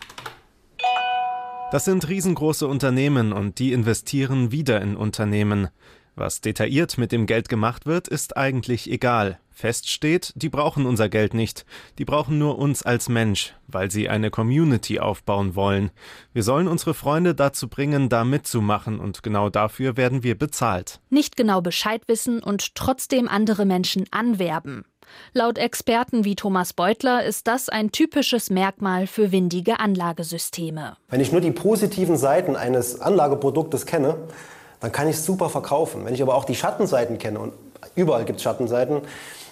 Das 1.71 1.85
sind 1.85 2.09
riesengroße 2.09 2.67
Unternehmen 2.67 3.31
und 3.31 3.57
die 3.57 3.71
investieren 3.71 4.51
wieder 4.51 4.81
in 4.81 4.97
Unternehmen. 4.97 5.69
Was 6.15 6.41
detailliert 6.41 6.97
mit 6.97 7.11
dem 7.11 7.25
Geld 7.25 7.47
gemacht 7.47 7.85
wird, 7.85 8.07
ist 8.07 8.35
eigentlich 8.35 8.91
egal. 8.91 9.39
Fest 9.49 9.89
steht, 9.89 10.33
die 10.35 10.49
brauchen 10.49 10.85
unser 10.85 11.07
Geld 11.07 11.33
nicht. 11.33 11.65
Die 11.99 12.05
brauchen 12.05 12.37
nur 12.37 12.57
uns 12.57 12.83
als 12.83 13.09
Mensch, 13.09 13.53
weil 13.67 13.91
sie 13.91 14.09
eine 14.09 14.29
Community 14.29 14.99
aufbauen 14.99 15.55
wollen. 15.55 15.91
Wir 16.33 16.43
sollen 16.43 16.67
unsere 16.67 16.93
Freunde 16.93 17.35
dazu 17.35 17.67
bringen, 17.67 18.09
da 18.09 18.23
mitzumachen 18.23 18.99
und 18.99 19.23
genau 19.23 19.49
dafür 19.49 19.97
werden 19.97 20.23
wir 20.23 20.37
bezahlt. 20.37 20.99
Nicht 21.09 21.37
genau 21.37 21.61
Bescheid 21.61 22.01
wissen 22.07 22.41
und 22.41 22.75
trotzdem 22.75 23.27
andere 23.27 23.65
Menschen 23.65 24.05
anwerben. 24.11 24.83
Laut 25.33 25.57
Experten 25.57 26.25
wie 26.25 26.35
Thomas 26.35 26.73
Beutler 26.73 27.23
ist 27.23 27.47
das 27.47 27.69
ein 27.69 27.91
typisches 27.91 28.49
Merkmal 28.49 29.07
für 29.07 29.31
windige 29.31 29.79
Anlagesysteme. 29.79 30.97
Wenn 31.09 31.21
ich 31.21 31.31
nur 31.31 31.41
die 31.41 31.51
positiven 31.51 32.17
Seiten 32.17 32.55
eines 32.55 32.99
Anlageproduktes 32.99 33.85
kenne, 33.85 34.17
dann 34.81 34.91
kann 34.91 35.07
ich 35.07 35.15
es 35.15 35.25
super 35.25 35.49
verkaufen. 35.49 36.05
Wenn 36.05 36.13
ich 36.13 36.21
aber 36.21 36.35
auch 36.35 36.43
die 36.43 36.55
Schattenseiten 36.55 37.17
kenne, 37.17 37.39
und 37.39 37.53
überall 37.95 38.25
gibt 38.25 38.37
es 38.37 38.43
Schattenseiten, 38.43 39.01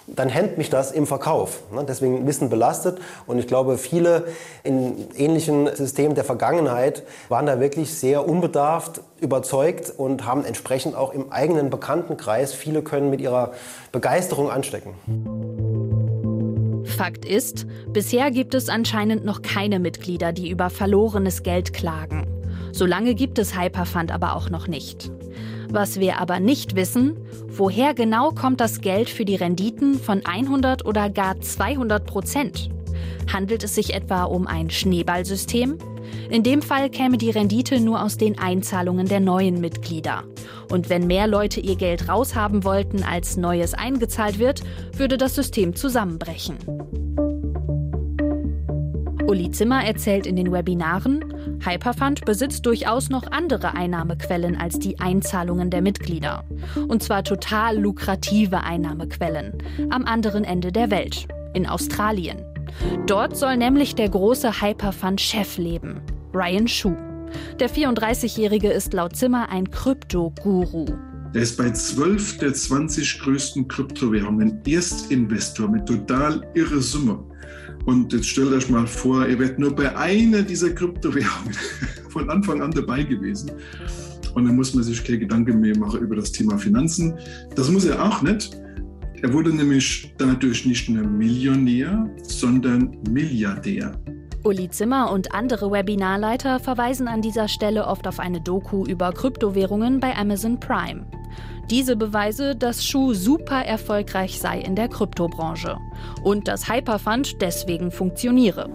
dann 0.06 0.28
hemmt 0.28 0.58
mich 0.58 0.70
das 0.70 0.90
im 0.90 1.06
Verkauf. 1.06 1.62
Ne? 1.72 1.84
Deswegen 1.88 2.26
Wissen 2.26 2.50
belastet. 2.50 2.98
Und 3.26 3.38
ich 3.38 3.46
glaube, 3.46 3.78
viele 3.78 4.24
in 4.64 5.08
ähnlichen 5.16 5.74
Systemen 5.74 6.14
der 6.14 6.24
Vergangenheit 6.24 7.04
waren 7.28 7.46
da 7.46 7.60
wirklich 7.60 7.94
sehr 7.94 8.28
unbedarft, 8.28 9.02
überzeugt 9.20 9.92
und 9.96 10.26
haben 10.26 10.44
entsprechend 10.44 10.96
auch 10.96 11.12
im 11.12 11.30
eigenen 11.30 11.70
Bekanntenkreis, 11.70 12.52
viele 12.52 12.82
können 12.82 13.10
mit 13.10 13.20
ihrer 13.20 13.52
Begeisterung 13.92 14.50
anstecken. 14.50 14.94
Fakt 16.84 17.24
ist, 17.24 17.66
bisher 17.92 18.30
gibt 18.30 18.54
es 18.54 18.68
anscheinend 18.68 19.24
noch 19.24 19.42
keine 19.42 19.78
Mitglieder, 19.78 20.32
die 20.32 20.50
über 20.50 20.70
verlorenes 20.70 21.42
Geld 21.42 21.72
klagen. 21.72 22.39
Solange 22.72 23.14
gibt 23.14 23.38
es 23.38 23.58
Hyperfund 23.58 24.12
aber 24.12 24.34
auch 24.36 24.50
noch 24.50 24.68
nicht. 24.68 25.10
Was 25.70 26.00
wir 26.00 26.20
aber 26.20 26.40
nicht 26.40 26.74
wissen, 26.74 27.16
woher 27.48 27.94
genau 27.94 28.30
kommt 28.30 28.60
das 28.60 28.80
Geld 28.80 29.08
für 29.08 29.24
die 29.24 29.36
Renditen 29.36 29.94
von 29.94 30.24
100 30.24 30.84
oder 30.84 31.10
gar 31.10 31.40
200 31.40 32.04
Prozent? 32.04 32.70
Handelt 33.32 33.62
es 33.62 33.76
sich 33.76 33.94
etwa 33.94 34.24
um 34.24 34.46
ein 34.46 34.70
Schneeballsystem? 34.70 35.78
In 36.28 36.42
dem 36.42 36.62
Fall 36.62 36.90
käme 36.90 37.18
die 37.18 37.30
Rendite 37.30 37.80
nur 37.80 38.02
aus 38.02 38.16
den 38.16 38.38
Einzahlungen 38.38 39.06
der 39.06 39.20
neuen 39.20 39.60
Mitglieder. 39.60 40.24
Und 40.70 40.88
wenn 40.88 41.06
mehr 41.06 41.26
Leute 41.26 41.60
ihr 41.60 41.76
Geld 41.76 42.08
raushaben 42.08 42.64
wollten, 42.64 43.02
als 43.02 43.36
Neues 43.36 43.74
eingezahlt 43.74 44.38
wird, 44.38 44.62
würde 44.96 45.18
das 45.18 45.34
System 45.34 45.74
zusammenbrechen. 45.74 46.56
Uli 49.30 49.48
Zimmer 49.52 49.84
erzählt 49.84 50.26
in 50.26 50.34
den 50.34 50.50
Webinaren, 50.50 51.60
Hyperfund 51.64 52.24
besitzt 52.24 52.66
durchaus 52.66 53.10
noch 53.10 53.30
andere 53.30 53.76
Einnahmequellen 53.76 54.56
als 54.56 54.80
die 54.80 54.98
Einzahlungen 54.98 55.70
der 55.70 55.82
Mitglieder. 55.82 56.42
Und 56.88 57.04
zwar 57.04 57.22
total 57.22 57.78
lukrative 57.78 58.64
Einnahmequellen 58.64 59.58
am 59.90 60.04
anderen 60.04 60.42
Ende 60.42 60.72
der 60.72 60.90
Welt, 60.90 61.28
in 61.54 61.68
Australien. 61.68 62.44
Dort 63.06 63.36
soll 63.36 63.56
nämlich 63.56 63.94
der 63.94 64.08
große 64.08 64.62
Hyperfund-Chef 64.62 65.58
leben, 65.58 66.00
Ryan 66.34 66.66
Shu. 66.66 66.96
Der 67.60 67.70
34-Jährige 67.70 68.72
ist 68.72 68.92
laut 68.94 69.14
Zimmer 69.14 69.48
ein 69.48 69.70
Krypto-Guru. 69.70 70.86
Der 71.32 71.42
ist 71.42 71.56
bei 71.56 71.70
12 71.70 72.38
der 72.38 72.52
20 72.52 73.20
größten 73.20 73.68
Kryptowährungen 73.68 74.60
Erstinvestor 74.66 75.68
mit 75.68 75.86
total 75.86 76.44
irre 76.54 76.82
Summe. 76.82 77.20
Und 77.86 78.12
jetzt 78.12 78.28
stellt 78.28 78.52
euch 78.52 78.68
mal 78.68 78.86
vor, 78.86 79.26
ihr 79.26 79.38
werdet 79.38 79.58
nur 79.58 79.74
bei 79.74 79.96
einer 79.96 80.42
dieser 80.42 80.70
Kryptowährungen 80.70 81.54
von 82.10 82.28
Anfang 82.30 82.60
an 82.62 82.70
dabei 82.70 83.02
gewesen. 83.02 83.50
Und 84.34 84.46
dann 84.46 84.56
muss 84.56 84.74
man 84.74 84.84
sich 84.84 85.02
keine 85.02 85.18
Gedanken 85.18 85.60
mehr 85.60 85.76
machen 85.76 86.00
über 86.00 86.16
das 86.16 86.30
Thema 86.30 86.58
Finanzen. 86.58 87.14
Das 87.56 87.70
muss 87.70 87.84
er 87.84 88.04
auch 88.04 88.22
nicht. 88.22 88.56
Er 89.22 89.32
wurde 89.32 89.54
nämlich 89.54 90.14
dadurch 90.18 90.64
nicht 90.64 90.88
nur 90.88 91.04
Millionär, 91.04 92.08
sondern 92.22 92.96
Milliardär. 93.10 93.92
Uli 94.44 94.70
Zimmer 94.70 95.12
und 95.12 95.34
andere 95.34 95.70
Webinarleiter 95.70 96.60
verweisen 96.60 97.08
an 97.08 97.20
dieser 97.20 97.46
Stelle 97.46 97.86
oft 97.86 98.06
auf 98.06 98.18
eine 98.18 98.40
Doku 98.40 98.86
über 98.86 99.12
Kryptowährungen 99.12 100.00
bei 100.00 100.16
Amazon 100.16 100.58
Prime. 100.58 101.04
Diese 101.70 101.96
beweise, 101.96 102.56
dass 102.56 102.84
Schuh 102.84 103.14
super 103.14 103.64
erfolgreich 103.64 104.40
sei 104.40 104.58
in 104.60 104.74
der 104.74 104.88
Kryptobranche 104.88 105.78
und 106.24 106.48
dass 106.48 106.68
Hyperfund 106.68 107.40
deswegen 107.40 107.90
funktioniere. 107.90 108.68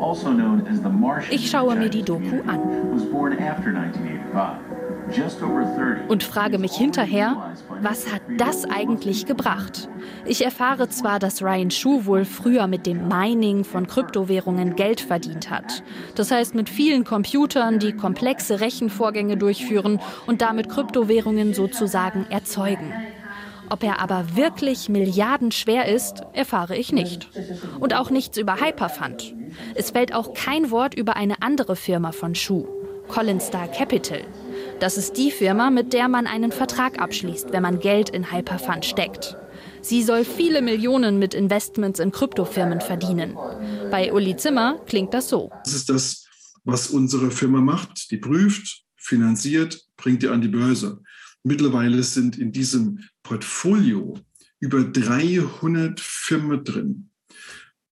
Also 0.00 0.28
ich 1.30 1.50
schaue 1.50 1.76
mir 1.76 1.88
die 1.88 2.02
Doku 2.02 2.40
an 2.46 2.60
und 6.08 6.22
frage 6.22 6.58
mich 6.58 6.72
hinterher, 6.72 7.54
was 7.80 8.12
hat 8.12 8.22
das 8.38 8.64
eigentlich 8.64 9.26
gebracht? 9.26 9.88
Ich 10.24 10.44
erfahre 10.44 10.88
zwar, 10.88 11.18
dass 11.18 11.42
Ryan 11.42 11.70
Shu 11.70 12.04
wohl 12.04 12.24
früher 12.24 12.66
mit 12.66 12.86
dem 12.86 13.08
Mining 13.08 13.64
von 13.64 13.86
Kryptowährungen 13.86 14.76
Geld 14.76 15.00
verdient 15.00 15.50
hat. 15.50 15.82
Das 16.14 16.30
heißt 16.30 16.54
mit 16.54 16.68
vielen 16.68 17.04
Computern, 17.04 17.78
die 17.78 17.92
komplexe 17.92 18.60
Rechenvorgänge 18.60 19.36
durchführen 19.36 20.00
und 20.26 20.42
damit 20.42 20.68
Kryptowährungen 20.68 21.54
sozusagen 21.54 22.26
erzeugen. 22.30 22.92
Ob 23.72 23.82
er 23.82 24.00
aber 24.00 24.36
wirklich 24.36 24.88
milliardenschwer 24.90 25.86
ist, 25.86 26.22
erfahre 26.34 26.76
ich 26.76 26.92
nicht. 26.92 27.28
Und 27.80 27.94
auch 27.94 28.10
nichts 28.10 28.36
über 28.36 28.60
Hyperfund. 28.60 29.34
Es 29.74 29.92
fällt 29.92 30.14
auch 30.14 30.34
kein 30.34 30.70
Wort 30.70 30.94
über 30.94 31.16
eine 31.16 31.40
andere 31.40 31.74
Firma 31.74 32.12
von 32.12 32.34
Shu, 32.34 32.66
Collinstar 33.08 33.68
Capital. 33.68 34.20
Das 34.82 34.98
ist 34.98 35.16
die 35.16 35.30
Firma, 35.30 35.70
mit 35.70 35.92
der 35.92 36.08
man 36.08 36.26
einen 36.26 36.50
Vertrag 36.50 37.00
abschließt, 37.00 37.52
wenn 37.52 37.62
man 37.62 37.78
Geld 37.78 38.10
in 38.10 38.32
Hyperfund 38.32 38.84
steckt. 38.84 39.36
Sie 39.80 40.02
soll 40.02 40.24
viele 40.24 40.60
Millionen 40.60 41.20
mit 41.20 41.34
Investments 41.34 42.00
in 42.00 42.10
Kryptofirmen 42.10 42.80
verdienen. 42.80 43.38
Bei 43.92 44.12
Uli 44.12 44.36
Zimmer 44.36 44.80
klingt 44.86 45.14
das 45.14 45.28
so. 45.28 45.52
Das 45.62 45.72
ist 45.72 45.88
das, 45.88 46.26
was 46.64 46.88
unsere 46.90 47.30
Firma 47.30 47.60
macht. 47.60 48.10
Die 48.10 48.16
prüft, 48.16 48.82
finanziert, 48.96 49.80
bringt 49.96 50.24
die 50.24 50.28
an 50.28 50.40
die 50.40 50.48
Börse. 50.48 51.00
Mittlerweile 51.44 52.02
sind 52.02 52.36
in 52.36 52.50
diesem 52.50 53.04
Portfolio 53.22 54.18
über 54.58 54.82
300 54.82 56.00
Firmen 56.00 56.64
drin. 56.64 57.10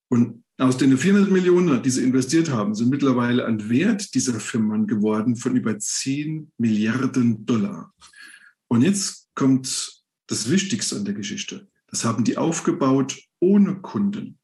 Und 0.09 0.43
aus 0.61 0.77
den 0.77 0.97
400 0.97 1.31
Millionen, 1.31 1.83
die 1.83 1.91
sie 1.91 2.05
investiert 2.05 2.51
haben, 2.51 2.75
sind 2.75 2.91
mittlerweile 2.91 3.47
ein 3.47 3.71
Wert 3.71 4.15
dieser 4.15 4.39
Firmen 4.39 4.87
geworden 4.87 5.37
von 5.37 5.57
über 5.57 5.79
10 5.79 6.53
Milliarden 6.59 7.47
Dollar. 7.47 7.95
Und 8.69 8.83
jetzt 8.83 9.29
kommt 9.35 10.03
das 10.27 10.51
Wichtigste 10.51 10.97
an 10.97 11.05
der 11.05 11.15
Geschichte. 11.15 11.67
Das 11.87 12.05
haben 12.05 12.25
die 12.25 12.37
aufgebaut 12.37 13.19
ohne 13.41 13.77
Kunden, 13.77 14.39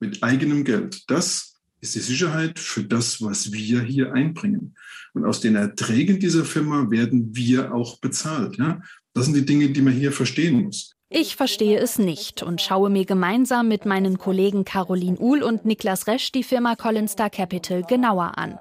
mit 0.00 0.22
eigenem 0.22 0.64
Geld. 0.64 1.04
Das 1.08 1.54
ist 1.80 1.94
die 1.94 2.00
Sicherheit 2.00 2.58
für 2.58 2.82
das, 2.82 3.22
was 3.22 3.52
wir 3.52 3.80
hier 3.80 4.12
einbringen. 4.12 4.74
Und 5.12 5.24
aus 5.24 5.40
den 5.40 5.54
Erträgen 5.54 6.18
dieser 6.18 6.44
Firma 6.44 6.90
werden 6.90 7.34
wir 7.36 7.72
auch 7.72 8.00
bezahlt. 8.00 8.56
Ja? 8.58 8.82
Das 9.12 9.26
sind 9.26 9.36
die 9.36 9.46
Dinge, 9.46 9.70
die 9.70 9.82
man 9.82 9.94
hier 9.94 10.10
verstehen 10.10 10.64
muss. 10.64 10.93
Ich 11.16 11.36
verstehe 11.36 11.78
es 11.78 11.96
nicht 11.96 12.42
und 12.42 12.60
schaue 12.60 12.90
mir 12.90 13.04
gemeinsam 13.04 13.68
mit 13.68 13.86
meinen 13.86 14.18
Kollegen 14.18 14.64
Caroline 14.64 15.16
Uhl 15.16 15.44
und 15.44 15.64
Niklas 15.64 16.08
Resch 16.08 16.32
die 16.32 16.42
Firma 16.42 16.74
Collinstar 16.74 17.30
Capital 17.30 17.84
genauer 17.84 18.36
an. 18.36 18.58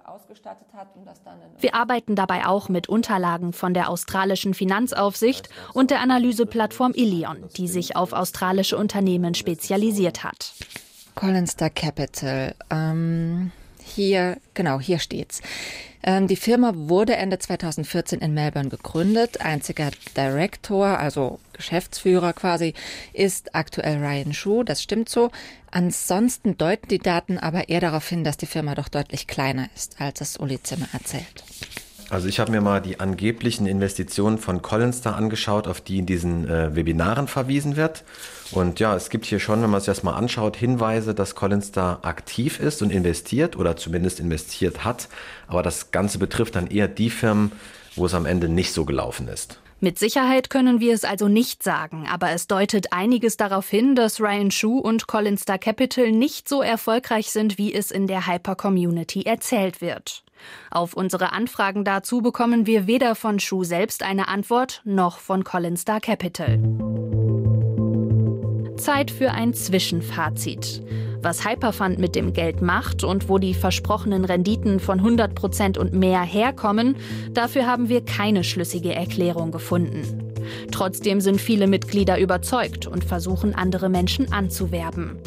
Wir 1.57 1.73
arbeiten 1.73 2.15
dabei 2.15 2.45
auch 2.45 2.69
mit 2.69 2.87
Unterlagen 2.87 3.53
von 3.53 3.73
der 3.73 3.89
australischen 3.89 4.53
Finanzaufsicht 4.53 5.49
und 5.73 5.89
der 5.89 6.01
Analyseplattform 6.01 6.91
Ilion, 6.93 7.37
die 7.57 7.67
sich 7.67 7.95
auf 7.95 8.13
australische 8.13 8.77
Unternehmen 8.77 9.33
spezialisiert 9.33 10.23
hat. 10.23 10.53
Collinstar 11.15 11.71
Capital. 11.71 12.53
Ähm, 12.69 13.51
hier, 13.93 14.37
genau, 14.53 14.79
hier 14.79 14.99
steht's. 14.99 15.41
Ähm, 16.03 16.27
die 16.27 16.35
Firma 16.35 16.73
wurde 16.75 17.15
Ende 17.15 17.39
2014 17.39 18.19
in 18.19 18.33
Melbourne 18.33 18.69
gegründet. 18.69 19.41
Einziger 19.41 19.91
Director, 20.17 20.99
also 20.99 21.39
Geschäftsführer 21.53 22.33
quasi, 22.33 22.73
ist 23.13 23.55
aktuell 23.55 23.97
Ryan 24.03 24.33
Shu. 24.33 24.63
Das 24.63 24.83
stimmt 24.83 25.07
so. 25.07 25.31
Ansonsten 25.71 26.57
deuten 26.57 26.89
die 26.89 26.99
Daten 26.99 27.37
aber 27.37 27.69
eher 27.69 27.79
darauf 27.79 28.07
hin, 28.07 28.23
dass 28.23 28.37
die 28.37 28.45
Firma 28.45 28.75
doch 28.75 28.89
deutlich 28.89 29.27
kleiner 29.27 29.69
ist, 29.75 30.01
als 30.01 30.21
es 30.21 30.37
Uli 30.37 30.61
Zimmer 30.61 30.87
erzählt. 30.91 31.43
Also 32.09 32.27
ich 32.27 32.39
habe 32.39 32.51
mir 32.51 32.61
mal 32.61 32.81
die 32.81 32.99
angeblichen 32.99 33.65
Investitionen 33.65 34.37
von 34.37 34.61
Collins 34.61 35.01
da 35.01 35.13
angeschaut, 35.13 35.67
auf 35.67 35.81
die 35.81 35.99
in 35.99 36.05
diesen 36.05 36.49
äh, 36.49 36.75
Webinaren 36.75 37.27
verwiesen 37.27 37.75
wird. 37.75 38.03
Und 38.51 38.79
ja, 38.79 38.95
es 38.95 39.09
gibt 39.09 39.25
hier 39.25 39.39
schon, 39.39 39.63
wenn 39.63 39.69
man 39.69 39.79
sich 39.79 39.87
das 39.87 40.03
mal 40.03 40.13
anschaut, 40.13 40.55
Hinweise, 40.55 41.15
dass 41.15 41.33
Collins 41.33 41.71
da 41.71 41.99
aktiv 42.03 42.59
ist 42.59 42.81
und 42.81 42.91
investiert 42.91 43.55
oder 43.55 43.75
zumindest 43.75 44.19
investiert 44.19 44.83
hat. 44.83 45.07
Aber 45.47 45.63
das 45.63 45.91
Ganze 45.91 46.19
betrifft 46.19 46.55
dann 46.55 46.67
eher 46.67 46.87
die 46.87 47.09
Firmen, 47.09 47.51
wo 47.95 48.05
es 48.05 48.13
am 48.13 48.25
Ende 48.25 48.49
nicht 48.49 48.73
so 48.73 48.85
gelaufen 48.85 49.27
ist. 49.27 49.59
Mit 49.79 49.99
Sicherheit 49.99 50.49
können 50.49 50.79
wir 50.79 50.93
es 50.93 51.03
also 51.03 51.27
nicht 51.27 51.61
sagen, 51.61 52.07
aber 52.09 52.31
es 52.31 52.47
deutet 52.47 52.93
einiges 52.93 53.35
darauf 53.35 53.67
hin, 53.67 53.95
dass 53.95 54.21
Ryan 54.21 54.49
Shu 54.49 54.77
und 54.77 55.07
Colin 55.07 55.37
Star 55.37 55.57
Capital 55.57 56.11
nicht 56.11 56.47
so 56.47 56.61
erfolgreich 56.61 57.31
sind, 57.31 57.57
wie 57.57 57.73
es 57.73 57.91
in 57.91 58.07
der 58.07 58.25
Hyper-Community 58.25 59.23
erzählt 59.23 59.81
wird. 59.81 60.23
Auf 60.71 60.93
unsere 60.93 61.31
Anfragen 61.31 61.83
dazu 61.83 62.21
bekommen 62.21 62.65
wir 62.65 62.87
weder 62.87 63.15
von 63.15 63.39
Shu 63.39 63.63
selbst 63.63 64.03
eine 64.03 64.27
Antwort 64.27 64.81
noch 64.85 65.19
von 65.19 65.43
Colin 65.43 65.77
Star 65.77 65.99
Capital. 65.99 66.59
Zeit 68.77 69.11
für 69.11 69.31
ein 69.31 69.53
Zwischenfazit. 69.53 70.83
Was 71.21 71.47
Hyperfund 71.47 71.99
mit 71.99 72.15
dem 72.15 72.33
Geld 72.33 72.61
macht 72.61 73.05
und 73.05 73.29
wo 73.29 73.37
die 73.37 73.53
versprochenen 73.53 74.25
Renditen 74.25 74.81
von 74.81 74.99
100 74.99 75.33
Prozent 75.33 75.77
und 75.77 75.93
mehr 75.93 76.21
herkommen, 76.21 76.97
dafür 77.31 77.65
haben 77.65 77.87
wir 77.87 78.03
keine 78.03 78.43
schlüssige 78.43 78.93
Erklärung 78.93 79.51
gefunden. 79.51 80.33
Trotzdem 80.71 81.21
sind 81.21 81.39
viele 81.39 81.67
Mitglieder 81.67 82.19
überzeugt 82.19 82.87
und 82.87 83.05
versuchen 83.05 83.55
andere 83.55 83.87
Menschen 83.87 84.33
anzuwerben. 84.33 85.17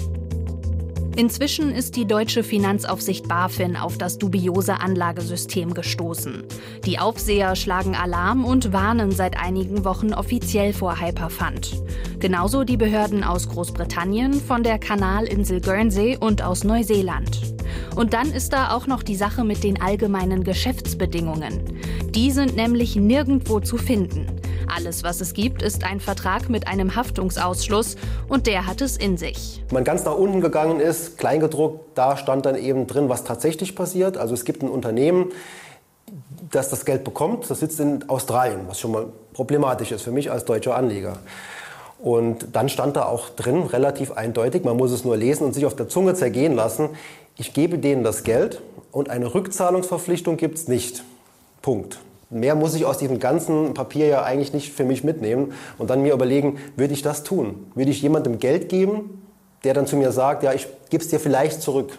Inzwischen 1.17 1.71
ist 1.73 1.97
die 1.97 2.07
deutsche 2.07 2.43
Finanzaufsicht 2.43 3.27
BaFin 3.27 3.75
auf 3.75 3.97
das 3.97 4.19
dubiose 4.19 4.81
Anlagesystem 4.81 5.73
gestoßen. 5.73 6.45
Die 6.85 6.99
Aufseher 6.99 7.57
schlagen 7.57 7.97
Alarm 7.97 8.45
und 8.45 8.75
warnen 8.75 9.13
seit 9.13 9.39
einigen 9.39 9.87
Wochen 9.87 10.13
offiziell 10.13 10.75
vor 10.75 11.01
Hyperfund. 11.01 11.83
Genauso 12.19 12.65
die 12.65 12.77
Behörden 12.77 13.25
aus 13.25 13.49
Großbritannien, 13.49 14.35
von 14.35 14.63
der 14.63 14.79
Kanalinsel 14.79 15.63
Guernsey 15.63 16.19
und 16.21 16.43
aus 16.43 16.65
Neuseeland. 16.65 17.55
Und 17.95 18.13
dann 18.13 18.31
ist 18.31 18.53
da 18.53 18.73
auch 18.73 18.87
noch 18.87 19.03
die 19.03 19.17
Sache 19.17 19.43
mit 19.43 19.65
den 19.65 19.81
allgemeinen 19.81 20.45
Geschäftsbedingungen. 20.45 21.81
Die 22.11 22.31
sind 22.31 22.57
nämlich 22.57 22.95
nirgendwo 22.95 23.61
zu 23.61 23.79
finden. 23.79 24.36
Alles, 24.69 25.05
was 25.05 25.21
es 25.21 25.33
gibt, 25.35 25.63
ist 25.63 25.85
ein 25.85 26.01
Vertrag 26.01 26.49
mit 26.49 26.67
einem 26.67 26.97
Haftungsausschluss 26.97 27.97
und 28.29 28.47
der 28.47 28.67
hat 28.67 28.81
es 28.81 28.97
in 28.97 29.17
sich. 29.17 29.63
Wenn 29.69 29.75
man 29.75 29.85
ganz 29.85 30.05
nach 30.05 30.17
unten 30.17 30.41
gegangen 30.41 30.81
ist, 30.81 31.19
kleingedruckt, 31.19 31.97
da 31.97 32.17
stand 32.17 32.47
dann 32.47 32.57
eben 32.57 32.87
drin, 32.87 33.09
was 33.09 33.25
tatsächlich 33.25 33.77
passiert. 33.77 34.17
Also 34.17 34.35
es 34.35 34.45
gibt 34.45 34.63
ein 34.63 34.69
Unternehmen, 34.69 35.33
das 36.51 36.69
das 36.69 36.85
Geld 36.85 37.05
bekommt, 37.05 37.49
das 37.51 37.61
sitzt 37.61 37.81
in 37.81 38.09
Australien, 38.09 38.61
was 38.67 38.81
schon 38.81 38.93
mal 38.93 39.07
problematisch 39.33 39.93
ist 39.93 40.03
für 40.03 40.13
mich 40.13 40.31
als 40.31 40.45
deutscher 40.45 40.77
Anleger. 40.77 41.19
Und 41.99 42.49
dann 42.53 42.69
stand 42.69 42.97
da 42.97 43.07
auch 43.07 43.31
drin, 43.31 43.63
relativ 43.63 44.13
eindeutig, 44.13 44.65
man 44.65 44.77
muss 44.77 44.91
es 44.91 45.05
nur 45.05 45.17
lesen 45.17 45.45
und 45.45 45.55
sich 45.55 45.65
auf 45.65 45.75
der 45.75 45.89
Zunge 45.89 46.15
zergehen 46.15 46.55
lassen, 46.55 46.91
ich 47.39 47.53
gebe 47.53 47.79
denen 47.79 48.03
das 48.03 48.25
Geld 48.25 48.63
und 48.93 49.11
eine 49.11 49.35
Rückzahlungsverpflichtung 49.35 50.37
gibt 50.37 50.57
es 50.57 50.69
nicht. 50.69 51.05
Punkt. 51.63 51.99
Mehr 52.29 52.57
muss 52.57 52.75
ich 52.75 52.85
aus 52.85 52.99
diesem 52.99 53.21
ganzen 53.21 53.73
Papier 53.75 54.07
ja 54.07 54.23
eigentlich 54.25 54.53
nicht 54.53 54.73
für 54.73 54.85
mich 54.85 55.05
mitnehmen 55.05 55.53
und 55.79 55.91
dann 55.91 56.03
mir 56.03 56.13
überlegen, 56.13 56.59
würde 56.75 56.93
ich 56.93 57.03
das 57.03 57.23
tun? 57.23 57.71
Würde 57.75 57.91
ich 57.91 58.03
jemandem 58.03 58.39
Geld 58.41 58.69
geben, 58.69 59.23
der 59.63 59.75
dann 59.75 59.87
zu 59.87 59.97
mir 59.97 60.11
sagt, 60.11 60.43
ja, 60.43 60.53
ich 60.53 60.67
gebe 60.91 61.03
es 61.03 61.09
dir 61.09 61.21
vielleicht 61.21 61.63
zurück? 61.63 61.99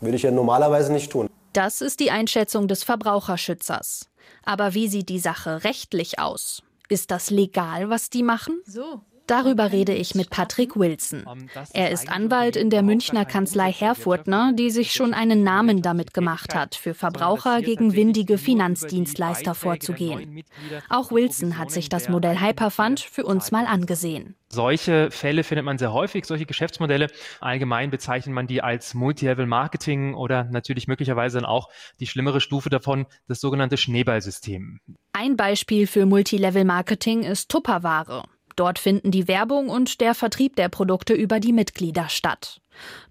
Würde 0.00 0.16
ich 0.16 0.22
ja 0.22 0.30
normalerweise 0.30 0.92
nicht 0.92 1.12
tun. 1.12 1.28
Das 1.52 1.82
ist 1.82 2.00
die 2.00 2.10
Einschätzung 2.10 2.66
des 2.66 2.82
Verbraucherschützers. 2.82 4.08
Aber 4.42 4.72
wie 4.72 4.88
sieht 4.88 5.10
die 5.10 5.18
Sache 5.18 5.64
rechtlich 5.64 6.18
aus? 6.18 6.62
Ist 6.88 7.10
das 7.10 7.30
legal, 7.30 7.90
was 7.90 8.08
die 8.08 8.22
machen? 8.22 8.60
So. 8.66 9.02
Darüber 9.26 9.72
rede 9.72 9.94
ich 9.94 10.14
mit 10.14 10.30
Patrick 10.30 10.76
Wilson. 10.76 11.24
Er 11.72 11.90
ist 11.90 12.10
Anwalt 12.10 12.56
in 12.56 12.70
der 12.70 12.82
Münchner 12.82 13.24
Kanzlei 13.24 13.72
Herfurtner, 13.72 14.52
die 14.52 14.70
sich 14.70 14.92
schon 14.92 15.14
einen 15.14 15.42
Namen 15.42 15.82
damit 15.82 16.12
gemacht 16.12 16.54
hat, 16.54 16.74
für 16.74 16.94
Verbraucher 16.94 17.62
gegen 17.62 17.94
windige 17.94 18.38
Finanzdienstleister 18.38 19.54
vorzugehen. 19.54 20.42
Auch 20.88 21.12
Wilson 21.12 21.58
hat 21.58 21.70
sich 21.70 21.88
das 21.88 22.08
Modell 22.08 22.40
Hyperfund 22.40 23.00
für 23.00 23.24
uns 23.24 23.52
mal 23.52 23.66
angesehen. 23.66 24.36
Solche 24.48 25.10
Fälle 25.10 25.44
findet 25.44 25.64
man 25.64 25.78
sehr 25.78 25.94
häufig, 25.94 26.26
solche 26.26 26.44
Geschäftsmodelle. 26.44 27.08
Allgemein 27.40 27.90
bezeichnet 27.90 28.34
man 28.34 28.46
die 28.46 28.60
als 28.60 28.92
Multilevel-Marketing 28.92 30.12
oder 30.12 30.44
natürlich 30.44 30.88
möglicherweise 30.88 31.38
dann 31.38 31.46
auch 31.46 31.70
die 32.00 32.06
schlimmere 32.06 32.42
Stufe 32.42 32.68
davon, 32.68 33.06
das 33.28 33.40
sogenannte 33.40 33.78
Schneeballsystem. 33.78 34.80
Ein 35.14 35.36
Beispiel 35.36 35.86
für 35.86 36.04
Multilevel-Marketing 36.04 37.22
ist 37.22 37.50
Tupperware. 37.50 38.24
Dort 38.56 38.78
finden 38.78 39.10
die 39.10 39.28
Werbung 39.28 39.68
und 39.68 40.00
der 40.00 40.14
Vertrieb 40.14 40.56
der 40.56 40.68
Produkte 40.68 41.14
über 41.14 41.40
die 41.40 41.52
Mitglieder 41.52 42.08
statt. 42.08 42.60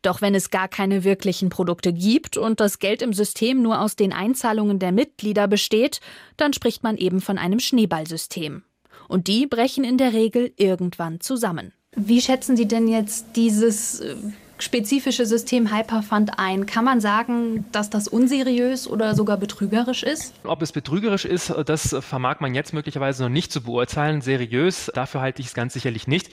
Doch 0.02 0.22
wenn 0.22 0.36
es 0.36 0.50
gar 0.50 0.68
keine 0.68 1.04
wirklichen 1.04 1.50
Produkte 1.50 1.94
gibt 1.94 2.38
und 2.38 2.60
das 2.60 2.80
Geld 2.80 3.02
im 3.02 3.14
System 3.14 3.62
nur 3.62 3.80
aus 3.80 3.96
den 3.96 4.14
Einzahlungen 4.14 4.80
der 4.80 4.92
Mitglieder 4.92 5.48
besteht, 5.48 6.00
dann 6.38 6.54
spricht 6.54 6.84
man 6.84 6.98
eben 6.98 7.22
von 7.22 7.38
einem 7.38 7.60
Schneeballsystem. 7.60 8.64
Und 9.08 9.28
die 9.28 9.46
brechen 9.46 9.84
in 9.84 9.98
der 9.98 10.14
Regel 10.14 10.54
irgendwann 10.58 11.20
zusammen. 11.20 11.74
Wie 11.96 12.22
schätzen 12.22 12.56
Sie 12.56 12.68
denn 12.68 12.88
jetzt 12.88 13.36
dieses 13.36 14.00
äh, 14.00 14.16
spezifische 14.62 15.26
System 15.26 15.76
Hyperfund 15.76 16.38
ein. 16.38 16.66
Kann 16.66 16.86
man 16.86 17.02
sagen, 17.02 17.66
dass 17.72 17.90
das 17.90 18.08
unseriös 18.08 18.88
oder 18.88 19.16
sogar 19.16 19.38
betrügerisch 19.38 20.04
ist? 20.04 20.34
Ob 20.44 20.62
es 20.62 20.72
betrügerisch 20.72 21.26
ist, 21.26 21.54
das 21.66 21.96
vermag 22.00 22.40
man 22.40 22.54
jetzt 22.54 22.74
möglicherweise 22.74 23.24
noch 23.24 23.30
nicht 23.30 23.52
zu 23.52 23.62
beurteilen. 23.64 24.22
Seriös, 24.22 24.92
dafür 24.94 25.22
halte 25.22 25.42
ich 25.42 25.48
es 25.48 25.54
ganz 25.54 25.74
sicherlich 25.74 26.08
nicht. 26.08 26.30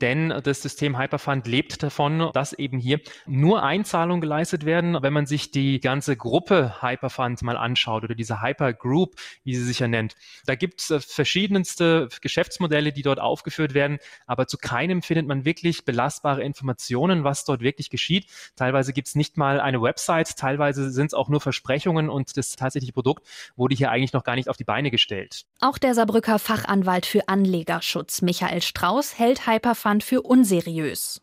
Denn 0.00 0.32
das 0.42 0.62
System 0.62 0.98
Hyperfund 0.98 1.46
lebt 1.46 1.82
davon, 1.82 2.30
dass 2.32 2.52
eben 2.52 2.78
hier 2.78 3.00
nur 3.26 3.62
Einzahlungen 3.62 4.20
geleistet 4.20 4.64
werden. 4.64 4.96
Wenn 5.00 5.12
man 5.12 5.26
sich 5.26 5.50
die 5.50 5.80
ganze 5.80 6.16
Gruppe 6.16 6.80
Hyperfund 6.80 7.42
mal 7.42 7.56
anschaut 7.56 8.04
oder 8.04 8.14
diese 8.14 8.42
Hypergroup, 8.42 9.16
wie 9.44 9.54
sie 9.54 9.64
sich 9.64 9.80
ja 9.80 9.88
nennt, 9.88 10.14
da 10.46 10.54
gibt 10.54 10.80
es 10.80 11.04
verschiedenste 11.04 12.08
Geschäftsmodelle, 12.20 12.92
die 12.92 13.02
dort 13.02 13.18
aufgeführt 13.18 13.74
werden, 13.74 13.98
aber 14.26 14.46
zu 14.46 14.56
keinem 14.56 15.02
findet 15.02 15.26
man 15.26 15.44
wirklich 15.44 15.84
belastbare 15.84 16.42
Informationen, 16.42 17.24
was 17.24 17.44
dort 17.44 17.60
wirklich 17.60 17.71
wirklich 17.72 17.90
geschieht. 17.90 18.26
Teilweise 18.56 18.92
gibt 18.92 19.08
es 19.08 19.14
nicht 19.14 19.36
mal 19.36 19.60
eine 19.60 19.82
Website, 19.82 20.36
teilweise 20.36 20.90
sind 20.90 21.06
es 21.06 21.14
auch 21.14 21.28
nur 21.28 21.40
Versprechungen 21.40 22.08
und 22.08 22.36
das 22.36 22.54
tatsächliche 22.54 22.92
Produkt 22.92 23.26
wurde 23.56 23.74
hier 23.74 23.90
eigentlich 23.90 24.12
noch 24.12 24.24
gar 24.24 24.36
nicht 24.36 24.48
auf 24.48 24.56
die 24.56 24.64
Beine 24.64 24.90
gestellt. 24.90 25.44
Auch 25.60 25.78
der 25.78 25.94
Saarbrücker 25.94 26.38
Fachanwalt 26.38 27.06
für 27.06 27.28
Anlegerschutz 27.28 28.22
Michael 28.22 28.62
Strauß 28.62 29.18
hält 29.18 29.46
Hyperfund 29.46 30.04
für 30.04 30.22
unseriös. 30.22 31.20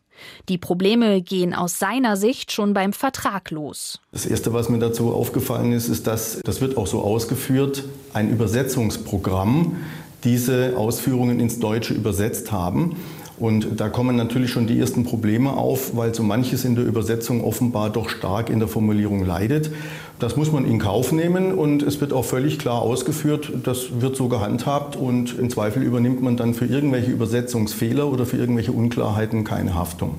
Die 0.48 0.58
Probleme 0.58 1.22
gehen 1.22 1.54
aus 1.54 1.78
seiner 1.78 2.16
Sicht 2.16 2.52
schon 2.52 2.74
beim 2.74 2.92
Vertrag 2.92 3.50
los. 3.50 4.00
Das 4.12 4.26
Erste, 4.26 4.52
was 4.52 4.68
mir 4.68 4.78
dazu 4.78 5.14
aufgefallen 5.14 5.72
ist, 5.72 5.88
ist, 5.88 6.06
dass, 6.06 6.40
das 6.44 6.60
wird 6.60 6.76
auch 6.76 6.86
so 6.86 7.02
ausgeführt, 7.02 7.84
ein 8.12 8.28
Übersetzungsprogramm 8.28 9.76
diese 10.24 10.74
Ausführungen 10.76 11.40
ins 11.40 11.60
Deutsche 11.60 11.94
übersetzt 11.94 12.52
haben. 12.52 12.96
Und 13.40 13.80
da 13.80 13.88
kommen 13.88 14.16
natürlich 14.16 14.50
schon 14.50 14.66
die 14.66 14.78
ersten 14.78 15.02
Probleme 15.02 15.54
auf, 15.54 15.96
weil 15.96 16.14
so 16.14 16.22
manches 16.22 16.66
in 16.66 16.74
der 16.74 16.84
Übersetzung 16.84 17.42
offenbar 17.42 17.88
doch 17.88 18.10
stark 18.10 18.50
in 18.50 18.58
der 18.58 18.68
Formulierung 18.68 19.24
leidet. 19.24 19.70
Das 20.18 20.36
muss 20.36 20.52
man 20.52 20.66
in 20.66 20.78
Kauf 20.78 21.10
nehmen 21.10 21.54
und 21.54 21.82
es 21.82 22.02
wird 22.02 22.12
auch 22.12 22.26
völlig 22.26 22.58
klar 22.58 22.82
ausgeführt, 22.82 23.50
das 23.64 24.02
wird 24.02 24.14
so 24.14 24.28
gehandhabt 24.28 24.94
und 24.94 25.38
im 25.38 25.48
Zweifel 25.48 25.82
übernimmt 25.82 26.22
man 26.22 26.36
dann 26.36 26.52
für 26.52 26.66
irgendwelche 26.66 27.10
Übersetzungsfehler 27.10 28.12
oder 28.12 28.26
für 28.26 28.36
irgendwelche 28.36 28.72
Unklarheiten 28.72 29.42
keine 29.42 29.74
Haftung. 29.74 30.16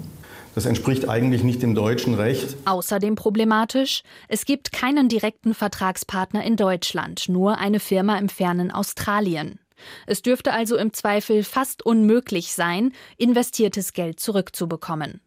Das 0.55 0.65
entspricht 0.65 1.07
eigentlich 1.07 1.43
nicht 1.43 1.61
dem 1.61 1.75
deutschen 1.75 2.15
Recht. 2.15 2.57
Außerdem 2.65 3.13
problematisch, 3.13 4.01
es 4.27 4.45
gibt 4.45 4.71
keinen 4.71 5.07
direkten 5.07 5.53
Vertragspartner 5.53 6.43
in 6.43 6.55
Deutschland, 6.55 7.29
nur 7.29 7.59
eine 7.59 7.79
Firma 7.79 8.17
im 8.17 8.27
fernen 8.27 8.71
Australien. 8.71 9.60
Es 10.07 10.21
dürfte 10.21 10.53
also 10.53 10.77
im 10.77 10.93
Zweifel 10.93 11.43
fast 11.43 11.85
unmöglich 11.85 12.53
sein, 12.53 12.93
investiertes 13.17 13.93
Geld 13.93 14.19
zurückzubekommen. 14.19 15.21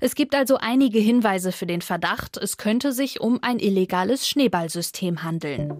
Es 0.00 0.14
gibt 0.14 0.34
also 0.34 0.56
einige 0.58 0.98
Hinweise 0.98 1.52
für 1.52 1.66
den 1.66 1.80
Verdacht, 1.80 2.36
es 2.36 2.56
könnte 2.56 2.92
sich 2.92 3.20
um 3.20 3.38
ein 3.42 3.58
illegales 3.58 4.28
Schneeballsystem 4.28 5.22
handeln. 5.22 5.70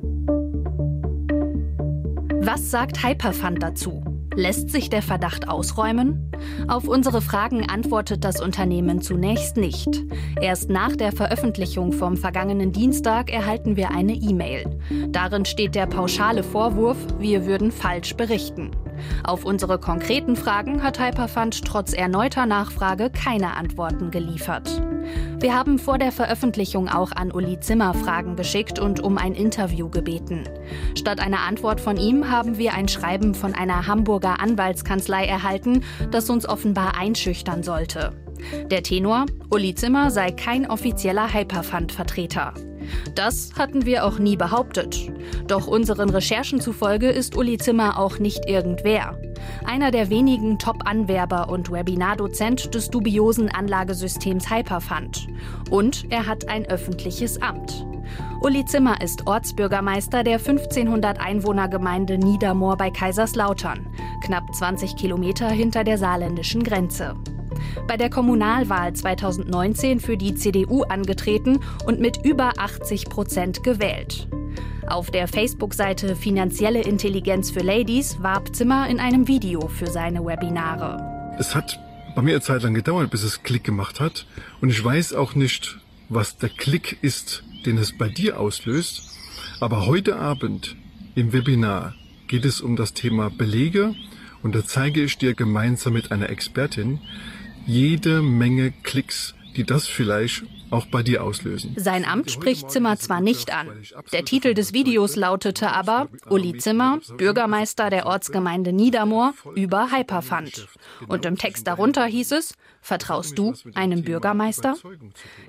Was 2.44 2.70
sagt 2.70 3.04
Hyperfund 3.04 3.62
dazu? 3.62 4.11
Lässt 4.34 4.70
sich 4.70 4.88
der 4.88 5.02
Verdacht 5.02 5.48
ausräumen? 5.48 6.30
Auf 6.68 6.88
unsere 6.88 7.20
Fragen 7.20 7.68
antwortet 7.68 8.24
das 8.24 8.40
Unternehmen 8.40 9.02
zunächst 9.02 9.56
nicht. 9.56 9.88
Erst 10.40 10.70
nach 10.70 10.96
der 10.96 11.12
Veröffentlichung 11.12 11.92
vom 11.92 12.16
vergangenen 12.16 12.72
Dienstag 12.72 13.32
erhalten 13.32 13.76
wir 13.76 13.90
eine 13.90 14.14
E-Mail. 14.14 14.78
Darin 15.08 15.44
steht 15.44 15.74
der 15.74 15.86
pauschale 15.86 16.42
Vorwurf, 16.42 16.98
wir 17.18 17.46
würden 17.46 17.70
falsch 17.70 18.14
berichten. 18.14 18.70
Auf 19.24 19.44
unsere 19.44 19.78
konkreten 19.78 20.36
Fragen 20.36 20.82
hat 20.82 20.98
Hyperfund 20.98 21.64
trotz 21.64 21.92
erneuter 21.92 22.46
Nachfrage 22.46 23.10
keine 23.10 23.56
Antworten 23.56 24.10
geliefert. 24.10 24.82
Wir 25.38 25.54
haben 25.54 25.78
vor 25.78 25.98
der 25.98 26.12
Veröffentlichung 26.12 26.88
auch 26.88 27.12
an 27.12 27.32
Uli 27.32 27.58
Zimmer 27.60 27.94
Fragen 27.94 28.36
geschickt 28.36 28.78
und 28.78 29.00
um 29.00 29.18
ein 29.18 29.34
Interview 29.34 29.88
gebeten. 29.88 30.44
Statt 30.96 31.20
einer 31.20 31.40
Antwort 31.40 31.80
von 31.80 31.96
ihm 31.96 32.30
haben 32.30 32.58
wir 32.58 32.74
ein 32.74 32.88
Schreiben 32.88 33.34
von 33.34 33.54
einer 33.54 33.86
Hamburger 33.86 34.40
Anwaltskanzlei 34.40 35.26
erhalten, 35.26 35.82
das 36.10 36.30
uns 36.30 36.48
offenbar 36.48 36.96
einschüchtern 36.96 37.62
sollte. 37.62 38.12
Der 38.70 38.82
Tenor, 38.82 39.26
Uli 39.50 39.74
Zimmer 39.74 40.10
sei 40.10 40.30
kein 40.32 40.68
offizieller 40.68 41.32
Hyperfund-Vertreter. 41.32 42.54
Das 43.14 43.52
hatten 43.58 43.84
wir 43.84 44.04
auch 44.04 44.18
nie 44.18 44.36
behauptet. 44.36 45.10
Doch 45.46 45.66
unseren 45.66 46.10
Recherchen 46.10 46.60
zufolge 46.60 47.10
ist 47.10 47.36
Uli 47.36 47.58
Zimmer 47.58 47.98
auch 47.98 48.18
nicht 48.18 48.48
irgendwer. 48.48 49.18
Einer 49.64 49.90
der 49.90 50.10
wenigen 50.10 50.58
Top-Anwerber 50.58 51.48
und 51.48 51.70
Webinardozent 51.70 52.74
des 52.74 52.90
dubiosen 52.90 53.48
Anlagesystems 53.48 54.50
Hyperfund. 54.50 55.28
Und 55.70 56.06
er 56.10 56.26
hat 56.26 56.48
ein 56.48 56.66
öffentliches 56.66 57.40
Amt. 57.40 57.86
Uli 58.40 58.64
Zimmer 58.64 59.00
ist 59.00 59.26
Ortsbürgermeister 59.26 60.24
der 60.24 60.38
1500 60.38 61.20
Einwohnergemeinde 61.20 62.18
Niedermoor 62.18 62.76
bei 62.76 62.90
Kaiserslautern, 62.90 63.86
knapp 64.24 64.52
20 64.54 64.96
Kilometer 64.96 65.48
hinter 65.48 65.84
der 65.84 65.98
saarländischen 65.98 66.62
Grenze 66.62 67.16
bei 67.86 67.96
der 67.96 68.10
Kommunalwahl 68.10 68.92
2019 68.92 70.00
für 70.00 70.16
die 70.16 70.34
CDU 70.34 70.82
angetreten 70.82 71.60
und 71.86 72.00
mit 72.00 72.24
über 72.24 72.52
80 72.58 73.06
Prozent 73.06 73.62
gewählt. 73.62 74.28
Auf 74.86 75.10
der 75.10 75.28
Facebook-Seite 75.28 76.16
Finanzielle 76.16 76.82
Intelligenz 76.82 77.50
für 77.50 77.60
Ladies 77.60 78.22
warb 78.22 78.54
Zimmer 78.54 78.88
in 78.88 78.98
einem 78.98 79.28
Video 79.28 79.68
für 79.68 79.86
seine 79.86 80.24
Webinare. 80.24 81.34
Es 81.38 81.54
hat 81.54 81.78
bei 82.14 82.22
mir 82.22 82.32
eine 82.32 82.40
Zeit 82.40 82.62
lang 82.62 82.74
gedauert, 82.74 83.10
bis 83.10 83.22
es 83.22 83.42
Klick 83.42 83.64
gemacht 83.64 84.00
hat. 84.00 84.26
Und 84.60 84.70
ich 84.70 84.84
weiß 84.84 85.14
auch 85.14 85.34
nicht, 85.34 85.78
was 86.08 86.36
der 86.36 86.50
Klick 86.50 86.98
ist, 87.00 87.42
den 87.64 87.78
es 87.78 87.96
bei 87.96 88.08
dir 88.08 88.38
auslöst. 88.38 89.02
Aber 89.60 89.86
heute 89.86 90.16
Abend 90.16 90.76
im 91.14 91.32
Webinar 91.32 91.94
geht 92.28 92.44
es 92.44 92.60
um 92.60 92.76
das 92.76 92.92
Thema 92.94 93.30
Belege 93.30 93.94
und 94.42 94.54
da 94.54 94.64
zeige 94.64 95.02
ich 95.02 95.18
dir 95.18 95.34
gemeinsam 95.34 95.92
mit 95.92 96.10
einer 96.10 96.30
Expertin, 96.30 97.00
jede 97.66 98.22
Menge 98.22 98.72
Klicks, 98.82 99.34
die 99.56 99.64
das 99.64 99.86
vielleicht 99.86 100.44
auch 100.72 100.86
bei 100.86 101.02
dir 101.02 101.22
auslösen. 101.22 101.74
Sein 101.76 102.04
Amt 102.04 102.30
spricht 102.30 102.70
Zimmer 102.70 102.96
zwar 102.96 103.20
nicht 103.20 103.54
an. 103.54 103.68
Der 104.12 104.24
Titel 104.24 104.54
des 104.54 104.72
Videos 104.72 105.16
lautete 105.16 105.70
aber 105.70 106.08
Uli 106.28 106.56
Zimmer, 106.56 106.98
Bürgermeister 107.18 107.90
der 107.90 108.06
Ortsgemeinde 108.06 108.72
Niedermoor, 108.72 109.34
über 109.54 109.92
Hyperfund. 109.92 110.66
Und 111.08 111.26
im 111.26 111.36
Text 111.36 111.66
darunter 111.66 112.06
hieß 112.06 112.32
es, 112.32 112.54
vertraust 112.80 113.38
du 113.38 113.52
einem 113.74 114.02
Bürgermeister? 114.02 114.76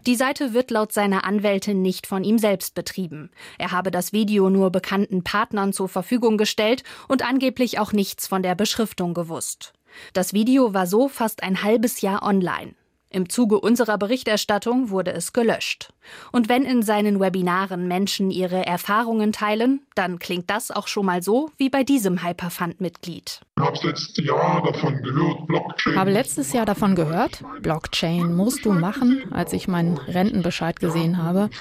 Die 0.06 0.16
Seite 0.16 0.54
wird 0.54 0.72
laut 0.72 0.92
seiner 0.92 1.24
Anwältin 1.24 1.82
nicht 1.82 2.06
von 2.06 2.24
ihm 2.24 2.38
selbst 2.38 2.76
betrieben. 2.76 3.32
Er 3.58 3.72
habe 3.72 3.92
das 3.92 4.12
Video 4.12 4.50
nur 4.50 4.72
bekannten 4.72 5.24
Partnern 5.24 5.72
zur 5.72 5.88
Verfügung 5.88 6.38
gestellt 6.38 6.84
und 7.08 7.26
angeblich 7.26 7.80
auch 7.80 7.94
nichts 7.94 8.28
von 8.28 8.44
der 8.44 8.56
Beschriftung 8.56 9.14
gewusst. 9.14 9.74
Das 10.14 10.34
Video 10.34 10.74
war 10.74 10.88
so 10.88 11.08
fast 11.08 11.44
ein 11.44 11.64
halbes 11.64 12.02
Jahr 12.02 12.24
online. 12.24 12.76
Im 13.10 13.30
Zuge 13.30 13.60
unserer 13.60 13.98
Berichterstattung 13.98 14.90
wurde 14.90 15.14
es 15.14 15.34
gelöscht. 15.34 15.93
Und 16.32 16.50
wenn 16.50 16.64
in 16.64 16.84
seinen 16.84 17.20
Webinaren 17.20 17.88
Menschen 17.88 18.32
ihre 18.32 18.66
Erfahrungen 18.66 19.32
teilen, 19.32 19.82
dann 19.96 20.20
klingt 20.20 20.50
das 20.50 20.72
auch 20.72 20.88
schon 20.88 21.06
mal 21.06 21.22
so 21.22 21.52
wie 21.58 21.70
bei 21.70 21.84
diesem 21.84 22.24
Hyperfund-Mitglied. 22.24 23.42
Habe 23.60 23.78
letztes 23.84 24.26
Jahr 24.26 24.64
davon 24.64 25.04
gehört, 25.04 25.48
Blockchain. 25.48 25.96
Habe 25.96 26.12
letztes 26.12 26.54
Jahr 26.54 26.66
davon 26.66 26.96
gehört, 26.96 27.44
Blockchain 27.62 28.36
musst 28.36 28.66
du 28.66 28.72
machen, 28.72 29.26
als 29.32 29.54
ich 29.54 29.68
meinen 29.68 29.98
Rentenbescheid 29.98 30.80
gesehen 30.80 31.22
habe. 31.22 31.52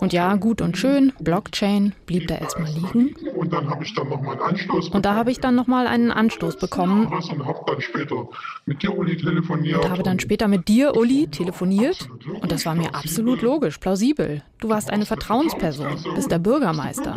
Und 0.00 0.12
ja, 0.12 0.34
gut 0.34 0.60
und 0.60 0.76
schön, 0.76 1.12
Blockchain 1.20 1.94
blieb 2.06 2.26
da 2.26 2.36
erstmal 2.36 2.72
liegen. 2.72 3.14
Und 3.36 3.52
dann 3.52 3.70
habe 3.70 3.84
ich 3.84 3.94
dann 3.94 4.08
nochmal 4.08 4.34
einen 4.34 4.42
Anstoß 4.42 4.86
bekommen. 4.86 4.92
Und 4.92 5.06
da 5.06 5.14
habe 5.14 5.30
ich 5.30 5.38
dann 5.40 5.54
nochmal 5.54 5.86
einen 5.86 6.10
Anstoß 6.10 6.56
bekommen. 6.56 7.06
Und 7.06 7.46
habe 7.46 7.64
dann 7.66 7.80
später 7.80 8.28
mit 8.66 8.82
dir, 8.82 8.96
Uli, 8.96 9.16
telefoniert. 9.16 9.84
Und 9.84 9.90
habe 9.90 10.02
dann 10.02 10.18
später 10.18 10.48
mit 10.48 10.66
dir, 10.66 10.96
Uli, 10.96 11.28
telefoniert. 11.28 12.08
Und 12.40 12.50
das 12.50 12.66
war 12.66 12.74
mir 12.74 12.94
absolut 12.94 13.42
logisch, 13.42 13.69
plausibel. 13.78 14.42
Du 14.58 14.68
warst 14.68 14.90
eine 14.90 15.06
Vertrauensperson, 15.06 16.02
bist 16.14 16.30
der 16.30 16.38
Bürgermeister. 16.38 17.16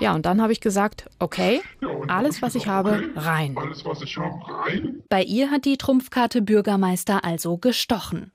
Ja, 0.00 0.14
und 0.14 0.26
dann 0.26 0.40
habe 0.40 0.52
ich 0.52 0.60
gesagt, 0.60 1.08
okay, 1.18 1.60
alles, 2.08 2.42
was 2.42 2.54
ich 2.54 2.66
habe, 2.66 3.10
rein. 3.16 3.56
Bei 5.08 5.22
ihr 5.22 5.50
hat 5.50 5.64
die 5.64 5.76
Trumpfkarte 5.76 6.42
Bürgermeister 6.42 7.24
also 7.24 7.56
gestochen. 7.56 8.32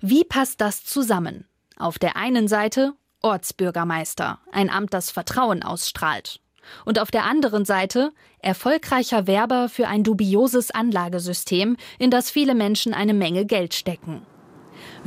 Wie 0.00 0.24
passt 0.24 0.60
das 0.60 0.84
zusammen? 0.84 1.46
Auf 1.78 1.98
der 1.98 2.16
einen 2.16 2.48
Seite 2.48 2.94
Ortsbürgermeister, 3.22 4.38
ein 4.52 4.70
Amt, 4.70 4.94
das 4.94 5.10
Vertrauen 5.10 5.62
ausstrahlt. 5.62 6.40
Und 6.84 6.98
auf 6.98 7.10
der 7.10 7.24
anderen 7.24 7.64
Seite 7.64 8.12
erfolgreicher 8.40 9.26
Werber 9.26 9.68
für 9.68 9.88
ein 9.88 10.04
dubioses 10.04 10.70
Anlagesystem, 10.70 11.76
in 11.98 12.10
das 12.10 12.30
viele 12.30 12.54
Menschen 12.54 12.94
eine 12.94 13.14
Menge 13.14 13.46
Geld 13.46 13.74
stecken. 13.74 14.22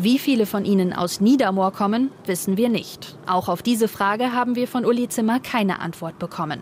Wie 0.02 0.18
viele 0.18 0.46
von 0.46 0.64
ihnen 0.64 0.94
aus 0.94 1.20
Niedermoor 1.20 1.74
kommen, 1.74 2.10
wissen 2.26 2.56
wir 2.56 2.70
nicht. 2.70 3.18
Auch 3.28 3.50
auf 3.50 3.62
diese 3.62 3.90
Frage 3.90 4.32
haben 4.32 4.56
wir 4.56 4.66
von 4.66 4.86
Uli 4.86 5.10
Zimmer 5.10 5.42
keine 5.42 5.82
Antwort 5.82 6.18
bekommen. 6.20 6.62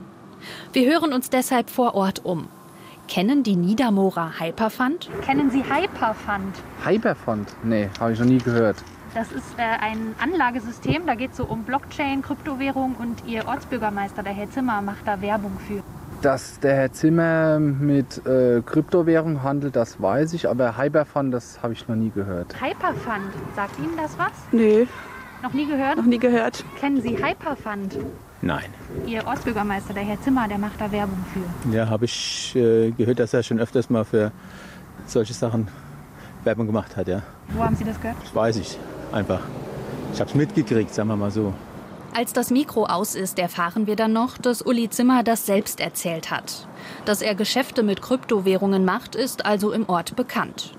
Wir 0.73 0.89
hören 0.91 1.13
uns 1.13 1.30
deshalb 1.30 1.69
vor 1.69 1.93
Ort 1.93 2.26
um. 2.26 2.47
Kennen 3.08 3.43
die 3.43 3.56
Niedermoorer 3.56 4.39
Hyperfund? 4.39 5.08
Kennen 5.23 5.52
Sie 5.52 5.60
Hyperfund? 5.60 6.56
Hyperfund? 6.84 7.47
Nee, 7.63 7.89
habe 8.00 8.13
ich 8.13 8.19
noch 8.19 8.26
nie 8.26 8.39
gehört. 8.39 8.78
Das 9.13 9.32
ist 9.32 9.54
äh, 9.60 9.62
ein 9.62 10.15
Anlagesystem, 10.19 11.06
da 11.06 11.13
geht 11.13 11.30
es 11.30 11.38
so 11.38 11.45
um 11.45 11.62
Blockchain, 11.62 12.23
Kryptowährung 12.23 12.95
und 12.95 13.23
Ihr 13.28 13.47
Ortsbürgermeister, 13.47 14.23
der 14.23 14.34
Herr 14.34 14.50
Zimmer, 14.50 14.82
macht 14.82 15.06
da 15.06 15.21
Werbung 15.21 15.60
für. 15.67 15.84
Dass 16.21 16.60
der 16.60 16.75
Herr 16.75 16.91
Zimmer 16.91 17.60
mit 17.60 18.25
äh, 18.25 18.62
Kryptowährung 18.65 19.43
handelt, 19.43 19.75
das 19.75 20.01
weiß 20.01 20.34
ich, 20.34 20.49
aber 20.49 20.77
Hyperfund, 20.77 21.34
das 21.34 21.62
habe 21.62 21.73
ich 21.73 21.88
noch 21.88 21.95
nie 21.95 22.10
gehört. 22.10 22.56
Hyperfund, 22.60 23.32
sagt 23.56 23.77
Ihnen 23.77 23.95
das 23.95 24.17
was? 24.17 24.32
Nö. 24.51 24.86
Noch 25.43 25.53
nie 25.53 25.67
gehört? 25.67 25.97
Noch 25.97 26.06
nie 26.06 26.17
gehört. 26.17 26.65
Kennen 26.80 27.01
Sie 27.01 27.17
Hyperfund? 27.23 27.97
Nein. 28.41 28.65
Ihr 29.06 29.25
Ortsbürgermeister, 29.27 29.93
der 29.93 30.03
Herr 30.03 30.19
Zimmer, 30.21 30.47
der 30.47 30.58
macht 30.58 30.82
da 30.82 30.91
Werbung 30.91 31.23
für. 31.34 31.71
Ja, 31.71 31.88
habe 31.88 32.06
ich 32.06 32.56
äh, 32.56 32.91
gehört, 32.91 33.19
dass 33.19 33.34
er 33.34 33.43
schon 33.43 33.60
öfters 33.60 33.89
mal 33.89 34.03
für 34.03 34.32
solche 35.06 35.34
Sachen 35.34 35.67
Werbung 36.43 36.65
gemacht 36.65 36.95
hat, 36.97 37.08
ja. 37.08 37.21
Wo 37.49 37.63
haben 37.63 37.75
Sie 37.75 37.84
das 37.84 37.99
gehört? 38.01 38.17
Das 38.23 38.34
weiß 38.34 38.58
ich 38.58 38.80
einfach. 39.12 39.41
Ich 40.13 40.19
habe 40.19 40.30
es 40.30 40.36
mitgekriegt, 40.36 40.93
sagen 40.93 41.10
wir 41.10 41.15
mal 41.15 41.32
so. 41.32 41.53
Als 42.13 42.34
das 42.34 42.50
Mikro 42.50 42.86
aus 42.86 43.15
ist, 43.15 43.38
erfahren 43.38 43.86
wir 43.88 43.96
dann 43.96 44.13
noch, 44.13 44.38
dass 44.38 44.62
Uli 44.62 44.89
Zimmer 44.89 45.24
das 45.24 45.46
selbst 45.46 45.80
erzählt 45.80 46.32
hat. 46.32 46.67
Dass 47.06 47.22
er 47.22 47.36
Geschäfte 47.36 47.84
mit 47.84 48.02
Kryptowährungen 48.02 48.86
macht, 48.86 49.15
ist 49.15 49.46
also 49.46 49.72
im 49.72 49.88
Ort 49.88 50.15
bekannt. 50.15 50.72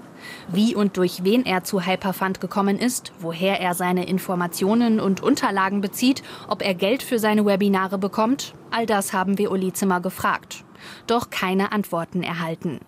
Wie 0.48 0.74
und 0.74 0.96
durch 0.96 1.24
wen 1.24 1.44
er 1.46 1.64
zu 1.64 1.86
Hyperfund 1.86 2.40
gekommen 2.40 2.78
ist, 2.78 3.12
woher 3.20 3.60
er 3.60 3.74
seine 3.74 4.06
Informationen 4.06 5.00
und 5.00 5.22
Unterlagen 5.22 5.80
bezieht, 5.80 6.22
ob 6.48 6.62
er 6.62 6.74
Geld 6.74 7.02
für 7.02 7.18
seine 7.18 7.44
Webinare 7.44 7.98
bekommt, 7.98 8.54
all 8.70 8.86
das 8.86 9.12
haben 9.12 9.38
wir 9.38 9.50
Uli 9.50 9.72
Zimmer 9.72 10.00
gefragt. 10.00 10.64
Doch 11.06 11.30
keine 11.30 11.72
Antworten 11.72 12.22
erhalten. 12.22 12.80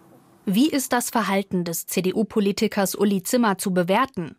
Wie 0.47 0.69
ist 0.69 0.93
das 0.93 1.11
Verhalten 1.11 1.65
des 1.65 1.87
CDU-Politikers 1.87 2.95
Uli 2.95 3.23
Zimmer 3.23 3.59
zu 3.59 3.73
bewerten? 3.73 4.37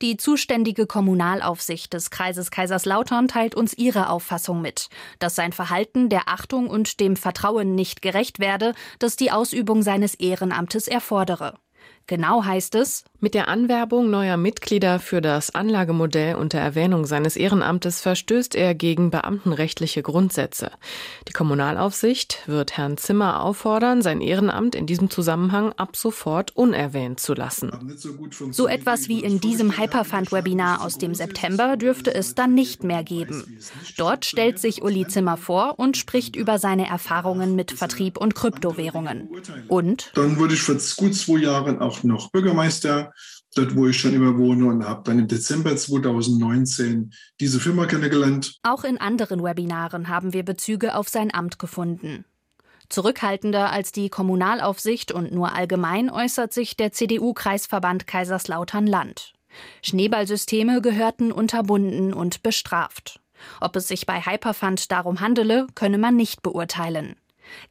Die 0.00 0.16
zuständige 0.16 0.86
Kommunalaufsicht 0.86 1.92
des 1.92 2.10
Kreises 2.10 2.50
Kaiserslautern 2.50 3.28
teilt 3.28 3.54
uns 3.54 3.74
ihre 3.74 4.08
Auffassung 4.08 4.60
mit, 4.60 4.88
dass 5.18 5.34
sein 5.34 5.52
Verhalten 5.52 6.08
der 6.08 6.28
Achtung 6.28 6.68
und 6.68 7.00
dem 7.00 7.16
Vertrauen 7.16 7.74
nicht 7.74 8.02
gerecht 8.02 8.38
werde, 8.38 8.74
das 8.98 9.16
die 9.16 9.30
Ausübung 9.30 9.82
seines 9.82 10.14
Ehrenamtes 10.14 10.88
erfordere. 10.88 11.58
Genau 12.06 12.44
heißt 12.44 12.74
es, 12.74 13.04
Mit 13.20 13.34
der 13.34 13.46
Anwerbung 13.46 14.10
neuer 14.10 14.36
Mitglieder 14.36 14.98
für 14.98 15.20
das 15.20 15.54
Anlagemodell 15.54 16.34
unter 16.34 16.58
Erwähnung 16.58 17.06
seines 17.06 17.36
Ehrenamtes 17.36 18.00
verstößt 18.00 18.56
er 18.56 18.74
gegen 18.74 19.10
beamtenrechtliche 19.12 20.02
Grundsätze. 20.02 20.72
Die 21.28 21.32
Kommunalaufsicht 21.32 22.40
wird 22.46 22.76
Herrn 22.76 22.96
Zimmer 22.96 23.40
auffordern, 23.44 24.02
sein 24.02 24.20
Ehrenamt 24.20 24.74
in 24.74 24.86
diesem 24.86 25.08
Zusammenhang 25.08 25.72
ab 25.74 25.94
sofort 25.94 26.56
unerwähnt 26.56 27.20
zu 27.20 27.34
lassen. 27.34 27.70
So 28.50 28.66
etwas 28.66 29.08
wie 29.08 29.20
in 29.20 29.40
diesem 29.40 29.78
Hyperfund-Webinar 29.78 30.84
aus 30.84 30.98
dem 30.98 31.14
September 31.14 31.76
dürfte 31.76 32.12
es 32.12 32.34
dann 32.34 32.54
nicht 32.54 32.82
mehr 32.82 33.04
geben. 33.04 33.60
Dort 33.96 34.24
stellt 34.24 34.58
sich 34.58 34.82
Uli 34.82 35.06
Zimmer 35.06 35.36
vor 35.36 35.78
und 35.78 35.96
spricht 35.96 36.34
über 36.34 36.58
seine 36.58 36.88
Erfahrungen 36.88 37.54
mit 37.54 37.70
Vertrieb 37.70 38.18
und 38.18 38.34
Kryptowährungen. 38.34 39.28
Und? 39.68 40.10
Dann 40.14 40.38
wurde 40.38 40.54
ich 40.54 40.62
vor 40.62 40.74
gut 40.96 41.14
zwei 41.14 41.38
Jahren 41.38 41.78
auch 41.92 42.02
noch 42.02 42.30
Bürgermeister 42.30 43.12
dort 43.54 43.76
wo 43.76 43.86
ich 43.86 43.98
schon 43.98 44.14
immer 44.14 44.36
wohne 44.38 44.66
und 44.66 44.84
habe 44.84 45.02
dann 45.04 45.18
im 45.18 45.28
Dezember 45.28 45.76
2019 45.76 47.12
diese 47.40 47.60
Firma 47.60 47.86
kennengelernt. 47.86 48.58
Auch 48.62 48.84
in 48.84 48.98
anderen 48.98 49.42
Webinaren 49.42 50.08
haben 50.08 50.32
wir 50.32 50.44
Bezüge 50.44 50.94
auf 50.94 51.08
sein 51.08 51.32
Amt 51.32 51.58
gefunden. 51.58 52.24
Zurückhaltender 52.88 53.70
als 53.70 53.92
die 53.92 54.10
Kommunalaufsicht 54.10 55.12
und 55.12 55.32
nur 55.32 55.54
allgemein 55.54 56.10
äußert 56.10 56.52
sich 56.52 56.76
der 56.76 56.92
CDU-Kreisverband 56.92 58.06
Kaiserslautern-Land. 58.06 59.32
Schneeballsysteme 59.82 60.80
gehörten 60.80 61.32
unterbunden 61.32 62.12
und 62.12 62.42
bestraft. 62.42 63.20
Ob 63.60 63.76
es 63.76 63.88
sich 63.88 64.06
bei 64.06 64.20
Hyperfund 64.20 64.90
darum 64.92 65.20
handele, 65.20 65.66
könne 65.74 65.98
man 65.98 66.16
nicht 66.16 66.42
beurteilen. 66.42 67.16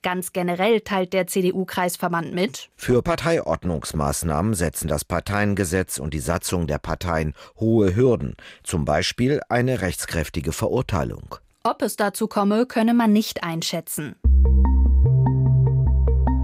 Ganz 0.03 0.33
generell 0.33 0.81
teilt 0.81 1.13
der 1.13 1.27
CDU-Kreisverband 1.27 2.33
mit. 2.33 2.69
Für 2.75 3.01
Parteiordnungsmaßnahmen 3.01 4.53
setzen 4.53 4.87
das 4.87 5.05
Parteiengesetz 5.05 5.99
und 5.99 6.13
die 6.13 6.19
Satzung 6.19 6.67
der 6.67 6.79
Parteien 6.79 7.33
hohe 7.59 7.95
Hürden, 7.95 8.35
zum 8.63 8.85
Beispiel 8.85 9.41
eine 9.49 9.81
rechtskräftige 9.81 10.51
Verurteilung. 10.51 11.35
Ob 11.63 11.81
es 11.81 11.95
dazu 11.95 12.27
komme, 12.27 12.65
könne 12.65 12.93
man 12.93 13.13
nicht 13.13 13.43
einschätzen. 13.43 14.15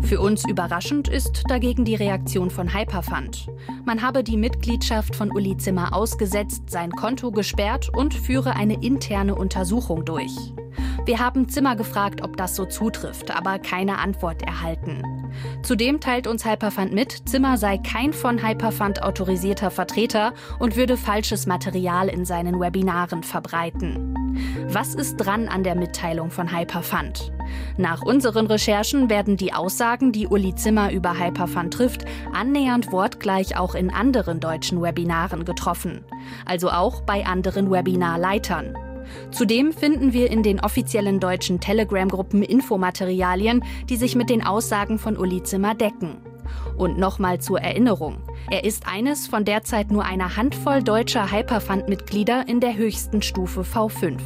Für 0.07 0.21
uns 0.21 0.47
überraschend 0.47 1.09
ist 1.09 1.43
dagegen 1.49 1.83
die 1.83 1.95
Reaktion 1.95 2.49
von 2.49 2.73
Hyperfund. 2.73 3.47
Man 3.83 4.01
habe 4.01 4.23
die 4.23 4.37
Mitgliedschaft 4.37 5.13
von 5.13 5.31
Uli 5.31 5.57
Zimmer 5.57 5.93
ausgesetzt, 5.93 6.69
sein 6.69 6.91
Konto 6.91 7.31
gesperrt 7.31 7.89
und 7.93 8.13
führe 8.13 8.55
eine 8.55 8.81
interne 8.81 9.35
Untersuchung 9.35 10.05
durch. 10.05 10.31
Wir 11.05 11.19
haben 11.19 11.49
Zimmer 11.49 11.75
gefragt, 11.75 12.21
ob 12.23 12.37
das 12.37 12.55
so 12.55 12.65
zutrifft, 12.65 13.35
aber 13.35 13.59
keine 13.59 13.99
Antwort 13.99 14.41
erhalten. 14.41 15.01
Zudem 15.63 15.99
teilt 15.99 16.27
uns 16.27 16.45
Hyperfund 16.45 16.93
mit, 16.93 17.29
Zimmer 17.29 17.57
sei 17.57 17.77
kein 17.77 18.13
von 18.13 18.45
Hyperfund 18.45 19.03
autorisierter 19.03 19.71
Vertreter 19.71 20.33
und 20.59 20.75
würde 20.75 20.97
falsches 20.97 21.45
Material 21.45 22.09
in 22.09 22.25
seinen 22.25 22.59
Webinaren 22.59 23.23
verbreiten. 23.23 24.15
Was 24.69 24.93
ist 24.95 25.17
dran 25.17 25.47
an 25.47 25.63
der 25.63 25.75
Mitteilung 25.75 26.31
von 26.31 26.55
Hyperfund? 26.55 27.31
Nach 27.77 28.01
unseren 28.01 28.47
Recherchen 28.47 29.09
werden 29.09 29.37
die 29.37 29.53
Aussagen, 29.53 30.11
die 30.11 30.27
Uli 30.27 30.55
Zimmer 30.55 30.91
über 30.91 31.17
Hyperfund 31.17 31.73
trifft, 31.73 32.05
annähernd 32.33 32.91
wortgleich 32.91 33.57
auch 33.57 33.75
in 33.75 33.89
anderen 33.89 34.39
deutschen 34.39 34.81
Webinaren 34.81 35.45
getroffen. 35.45 36.03
Also 36.45 36.69
auch 36.69 37.01
bei 37.01 37.25
anderen 37.25 37.71
Webinarleitern. 37.71 38.75
Zudem 39.31 39.71
finden 39.71 40.13
wir 40.13 40.29
in 40.31 40.43
den 40.43 40.59
offiziellen 40.59 41.19
deutschen 41.19 41.59
Telegram-Gruppen 41.59 42.43
Infomaterialien, 42.43 43.63
die 43.89 43.97
sich 43.97 44.15
mit 44.15 44.29
den 44.29 44.45
Aussagen 44.45 44.99
von 44.99 45.17
Uli 45.17 45.43
Zimmer 45.43 45.75
decken. 45.75 46.17
Und 46.77 46.97
nochmal 46.97 47.39
zur 47.39 47.59
Erinnerung. 47.59 48.17
Er 48.49 48.63
ist 48.63 48.87
eines 48.87 49.27
von 49.27 49.43
derzeit 49.45 49.91
nur 49.91 50.05
einer 50.05 50.37
Handvoll 50.37 50.83
deutscher 50.83 51.31
Hyperfund-Mitglieder 51.31 52.47
in 52.47 52.59
der 52.59 52.77
höchsten 52.77 53.21
Stufe 53.21 53.61
V5. 53.61 54.19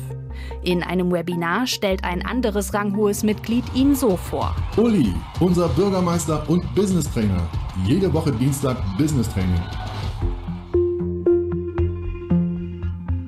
In 0.64 0.84
einem 0.84 1.12
Webinar 1.12 1.68
stellt 1.68 2.04
ein 2.04 2.26
anderes 2.26 2.74
ranghohes 2.74 3.24
Mitglied 3.24 3.64
ihn 3.74 3.96
so 3.96 4.18
vor. 4.18 4.56
Uli, 4.78 5.14
unser 5.40 5.70
Bürgermeister 5.70 6.48
und 6.50 6.64
Business 6.76 7.12
Trainer. 7.12 7.50
Jede 7.86 8.14
Woche 8.14 8.32
Dienstag 8.32 8.78
Business 8.98 9.30
Training. 9.30 9.62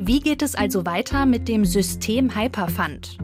Wie 0.05 0.19
geht 0.19 0.41
es 0.41 0.53
also 0.53 0.85
weiter 0.85 1.25
mit 1.25 1.47
dem 1.47 1.63
System 1.63 2.35
Hyperfund? 2.35 3.17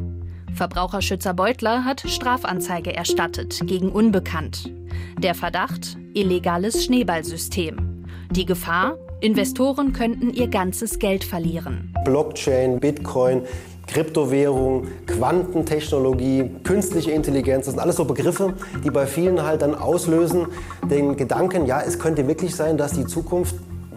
Verbraucherschützer 0.53 1.33
Beutler 1.33 1.83
hat 1.83 1.99
Strafanzeige 2.07 2.95
erstattet 2.95 3.59
gegen 3.65 3.89
Unbekannt. 3.91 4.71
Der 5.17 5.35
Verdacht 5.35 5.97
illegales 6.13 6.85
Schneeballsystem. 6.85 8.05
Die 8.31 8.45
Gefahr 8.45 8.97
Investoren 9.19 9.91
könnten 9.91 10.33
ihr 10.33 10.47
ganzes 10.47 10.99
Geld 10.99 11.25
verlieren. 11.25 11.93
Blockchain, 12.05 12.79
Bitcoin, 12.79 13.41
Kryptowährung, 13.85 14.87
Quantentechnologie, 15.05 16.49
künstliche 16.63 17.11
Intelligenz, 17.11 17.65
das 17.65 17.73
sind 17.73 17.81
alles 17.81 17.97
so 17.97 18.05
Begriffe, 18.05 18.53
die 18.85 18.89
bei 18.89 19.05
vielen 19.05 19.43
halt 19.43 19.63
dann 19.63 19.75
auslösen 19.75 20.47
den 20.89 21.17
Gedanken, 21.17 21.65
ja, 21.65 21.81
es 21.81 21.99
könnte 21.99 22.25
wirklich 22.25 22.55
sein, 22.55 22.77
dass 22.77 22.93
die 22.93 23.05
Zukunft 23.05 23.55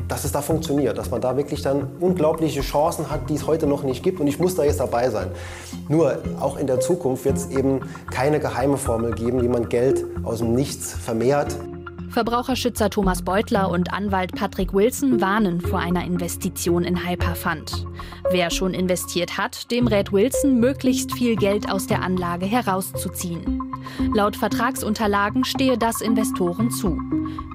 dass 0.08 0.24
es 0.24 0.32
da 0.32 0.42
funktioniert, 0.42 0.98
dass 0.98 1.10
man 1.10 1.20
da 1.20 1.36
wirklich 1.36 1.62
dann 1.62 1.88
unglaubliche 2.00 2.60
Chancen 2.60 3.10
hat, 3.10 3.28
die 3.30 3.34
es 3.34 3.46
heute 3.46 3.66
noch 3.66 3.82
nicht 3.82 4.02
gibt 4.02 4.20
und 4.20 4.26
ich 4.26 4.38
muss 4.38 4.54
da 4.54 4.64
jetzt 4.64 4.80
dabei 4.80 5.10
sein. 5.10 5.28
Nur 5.88 6.18
auch 6.40 6.56
in 6.56 6.66
der 6.66 6.80
Zukunft 6.80 7.24
wird 7.24 7.36
es 7.36 7.50
eben 7.50 7.80
keine 8.10 8.40
geheime 8.40 8.76
Formel 8.76 9.12
geben, 9.12 9.42
wie 9.42 9.48
man 9.48 9.68
Geld 9.68 10.04
aus 10.24 10.38
dem 10.38 10.54
Nichts 10.54 10.92
vermehrt. 10.92 11.56
Verbraucherschützer 12.10 12.90
Thomas 12.90 13.22
Beutler 13.22 13.70
und 13.70 13.94
Anwalt 13.94 14.34
Patrick 14.34 14.74
Wilson 14.74 15.22
warnen 15.22 15.62
vor 15.62 15.78
einer 15.78 16.04
Investition 16.04 16.84
in 16.84 17.08
Hyperfund. 17.08 17.86
Wer 18.30 18.50
schon 18.50 18.74
investiert 18.74 19.38
hat, 19.38 19.70
dem 19.70 19.86
rät 19.86 20.12
Wilson, 20.12 20.60
möglichst 20.60 21.14
viel 21.14 21.36
Geld 21.36 21.72
aus 21.72 21.86
der 21.86 22.02
Anlage 22.02 22.44
herauszuziehen. 22.44 23.71
Laut 24.14 24.36
Vertragsunterlagen 24.36 25.44
stehe 25.44 25.78
das 25.78 26.00
Investoren 26.00 26.70
zu. 26.70 26.98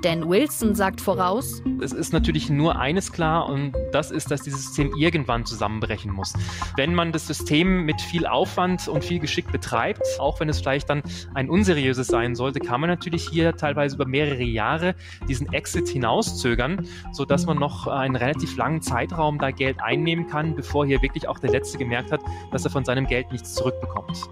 Denn 0.04 0.30
Wilson 0.30 0.76
sagt 0.76 1.02
voraus, 1.02 1.62
es 1.82 1.92
ist 1.92 2.14
natürlich 2.14 2.50
nur 2.50 2.78
eines 2.80 3.12
klar 3.12 3.50
und 3.50 3.74
das 3.92 4.12
ist, 4.12 4.30
dass 4.30 4.42
dieses 4.42 4.66
System 4.66 4.94
irgendwann 4.96 5.46
zusammenbrechen 5.46 6.12
muss. 6.12 6.34
Wenn 6.76 6.94
man 6.94 7.12
das 7.12 7.28
System 7.28 7.84
mit 7.84 8.00
viel 8.00 8.26
Aufwand 8.26 8.88
und 8.88 9.04
viel 9.04 9.20
Geschick 9.20 9.52
betreibt, 9.52 10.04
auch 10.20 10.40
wenn 10.40 10.50
es 10.50 10.60
vielleicht 10.60 10.90
dann 10.90 11.02
ein 11.34 11.50
unseriöses 11.50 12.08
sein 12.08 12.36
sollte, 12.36 12.60
kann 12.60 12.82
man 12.82 12.90
natürlich 12.90 13.28
hier 13.28 13.56
teilweise 13.56 13.96
über 13.96 14.06
mehrere 14.06 14.44
Jahre 14.44 14.96
diesen 15.28 15.52
Exit 15.52 15.88
hinauszögern, 15.88 16.88
sodass 17.12 17.46
man 17.46 17.58
noch 17.58 17.88
einen 17.88 18.16
relativ 18.16 18.56
langen 18.56 18.82
Zeitraum 18.82 19.40
da 19.40 19.52
Geld 19.52 19.82
einnehmen 19.82 20.28
kann, 20.28 20.56
bevor 20.56 20.86
hier 20.86 21.02
wirklich 21.02 21.28
auch 21.28 21.40
der 21.40 21.52
Letzte 21.52 21.78
gemerkt 21.78 22.12
hat, 22.12 22.22
dass 22.52 22.64
er 22.64 22.72
von 22.72 22.86
seinem 22.86 23.08
Geld 23.08 23.32
nichts 23.32 23.56
zurückbekommt. 23.56 24.30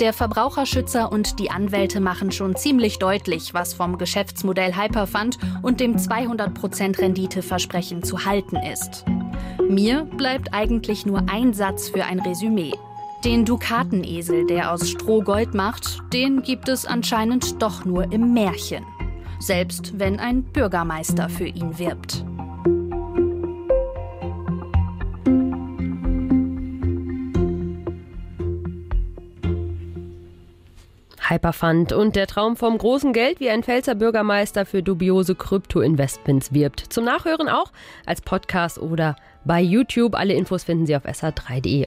Der 0.00 0.12
Verbraucherschützer 0.12 1.12
und 1.12 1.38
die 1.38 1.52
Anwälte 1.52 2.00
machen 2.00 2.32
schon 2.32 2.56
ziemlich 2.56 2.98
deutlich, 2.98 3.54
was 3.54 3.74
vom 3.74 3.96
Geschäftsmodell 3.96 4.74
Hyperfund 4.74 5.38
und 5.62 5.78
dem 5.78 5.96
200% 5.96 6.98
Renditeversprechen 6.98 8.02
zu 8.02 8.24
halten 8.24 8.56
ist. 8.56 9.04
Mir 9.68 10.04
bleibt 10.04 10.52
eigentlich 10.52 11.06
nur 11.06 11.28
ein 11.30 11.54
Satz 11.54 11.88
für 11.88 12.04
ein 12.04 12.18
Resümee. 12.18 12.74
Den 13.24 13.44
Dukatenesel, 13.44 14.46
der 14.46 14.72
aus 14.72 14.90
Stroh 14.90 15.22
Gold 15.22 15.54
macht, 15.54 16.02
den 16.12 16.42
gibt 16.42 16.68
es 16.68 16.86
anscheinend 16.86 17.62
doch 17.62 17.84
nur 17.84 18.12
im 18.12 18.34
Märchen. 18.34 18.84
Selbst 19.38 19.98
wenn 19.98 20.18
ein 20.18 20.42
Bürgermeister 20.42 21.28
für 21.28 21.46
ihn 21.46 21.78
wirbt. 21.78 22.24
Hyperfund 31.28 31.92
und 31.92 32.16
der 32.16 32.26
Traum 32.26 32.56
vom 32.56 32.76
großen 32.78 33.12
Geld, 33.12 33.40
wie 33.40 33.50
ein 33.50 33.62
Pfälzer 33.62 33.94
Bürgermeister 33.94 34.66
für 34.66 34.82
dubiose 34.82 35.34
Krypto-Investments 35.34 36.52
wirbt. 36.52 36.80
Zum 36.80 37.04
Nachhören 37.04 37.48
auch 37.48 37.72
als 38.06 38.20
Podcast 38.20 38.78
oder 38.78 39.16
bei 39.44 39.60
YouTube. 39.60 40.14
Alle 40.14 40.34
Infos 40.34 40.64
finden 40.64 40.86
Sie 40.86 40.96
auf 40.96 41.04
sr3.de. 41.04 41.82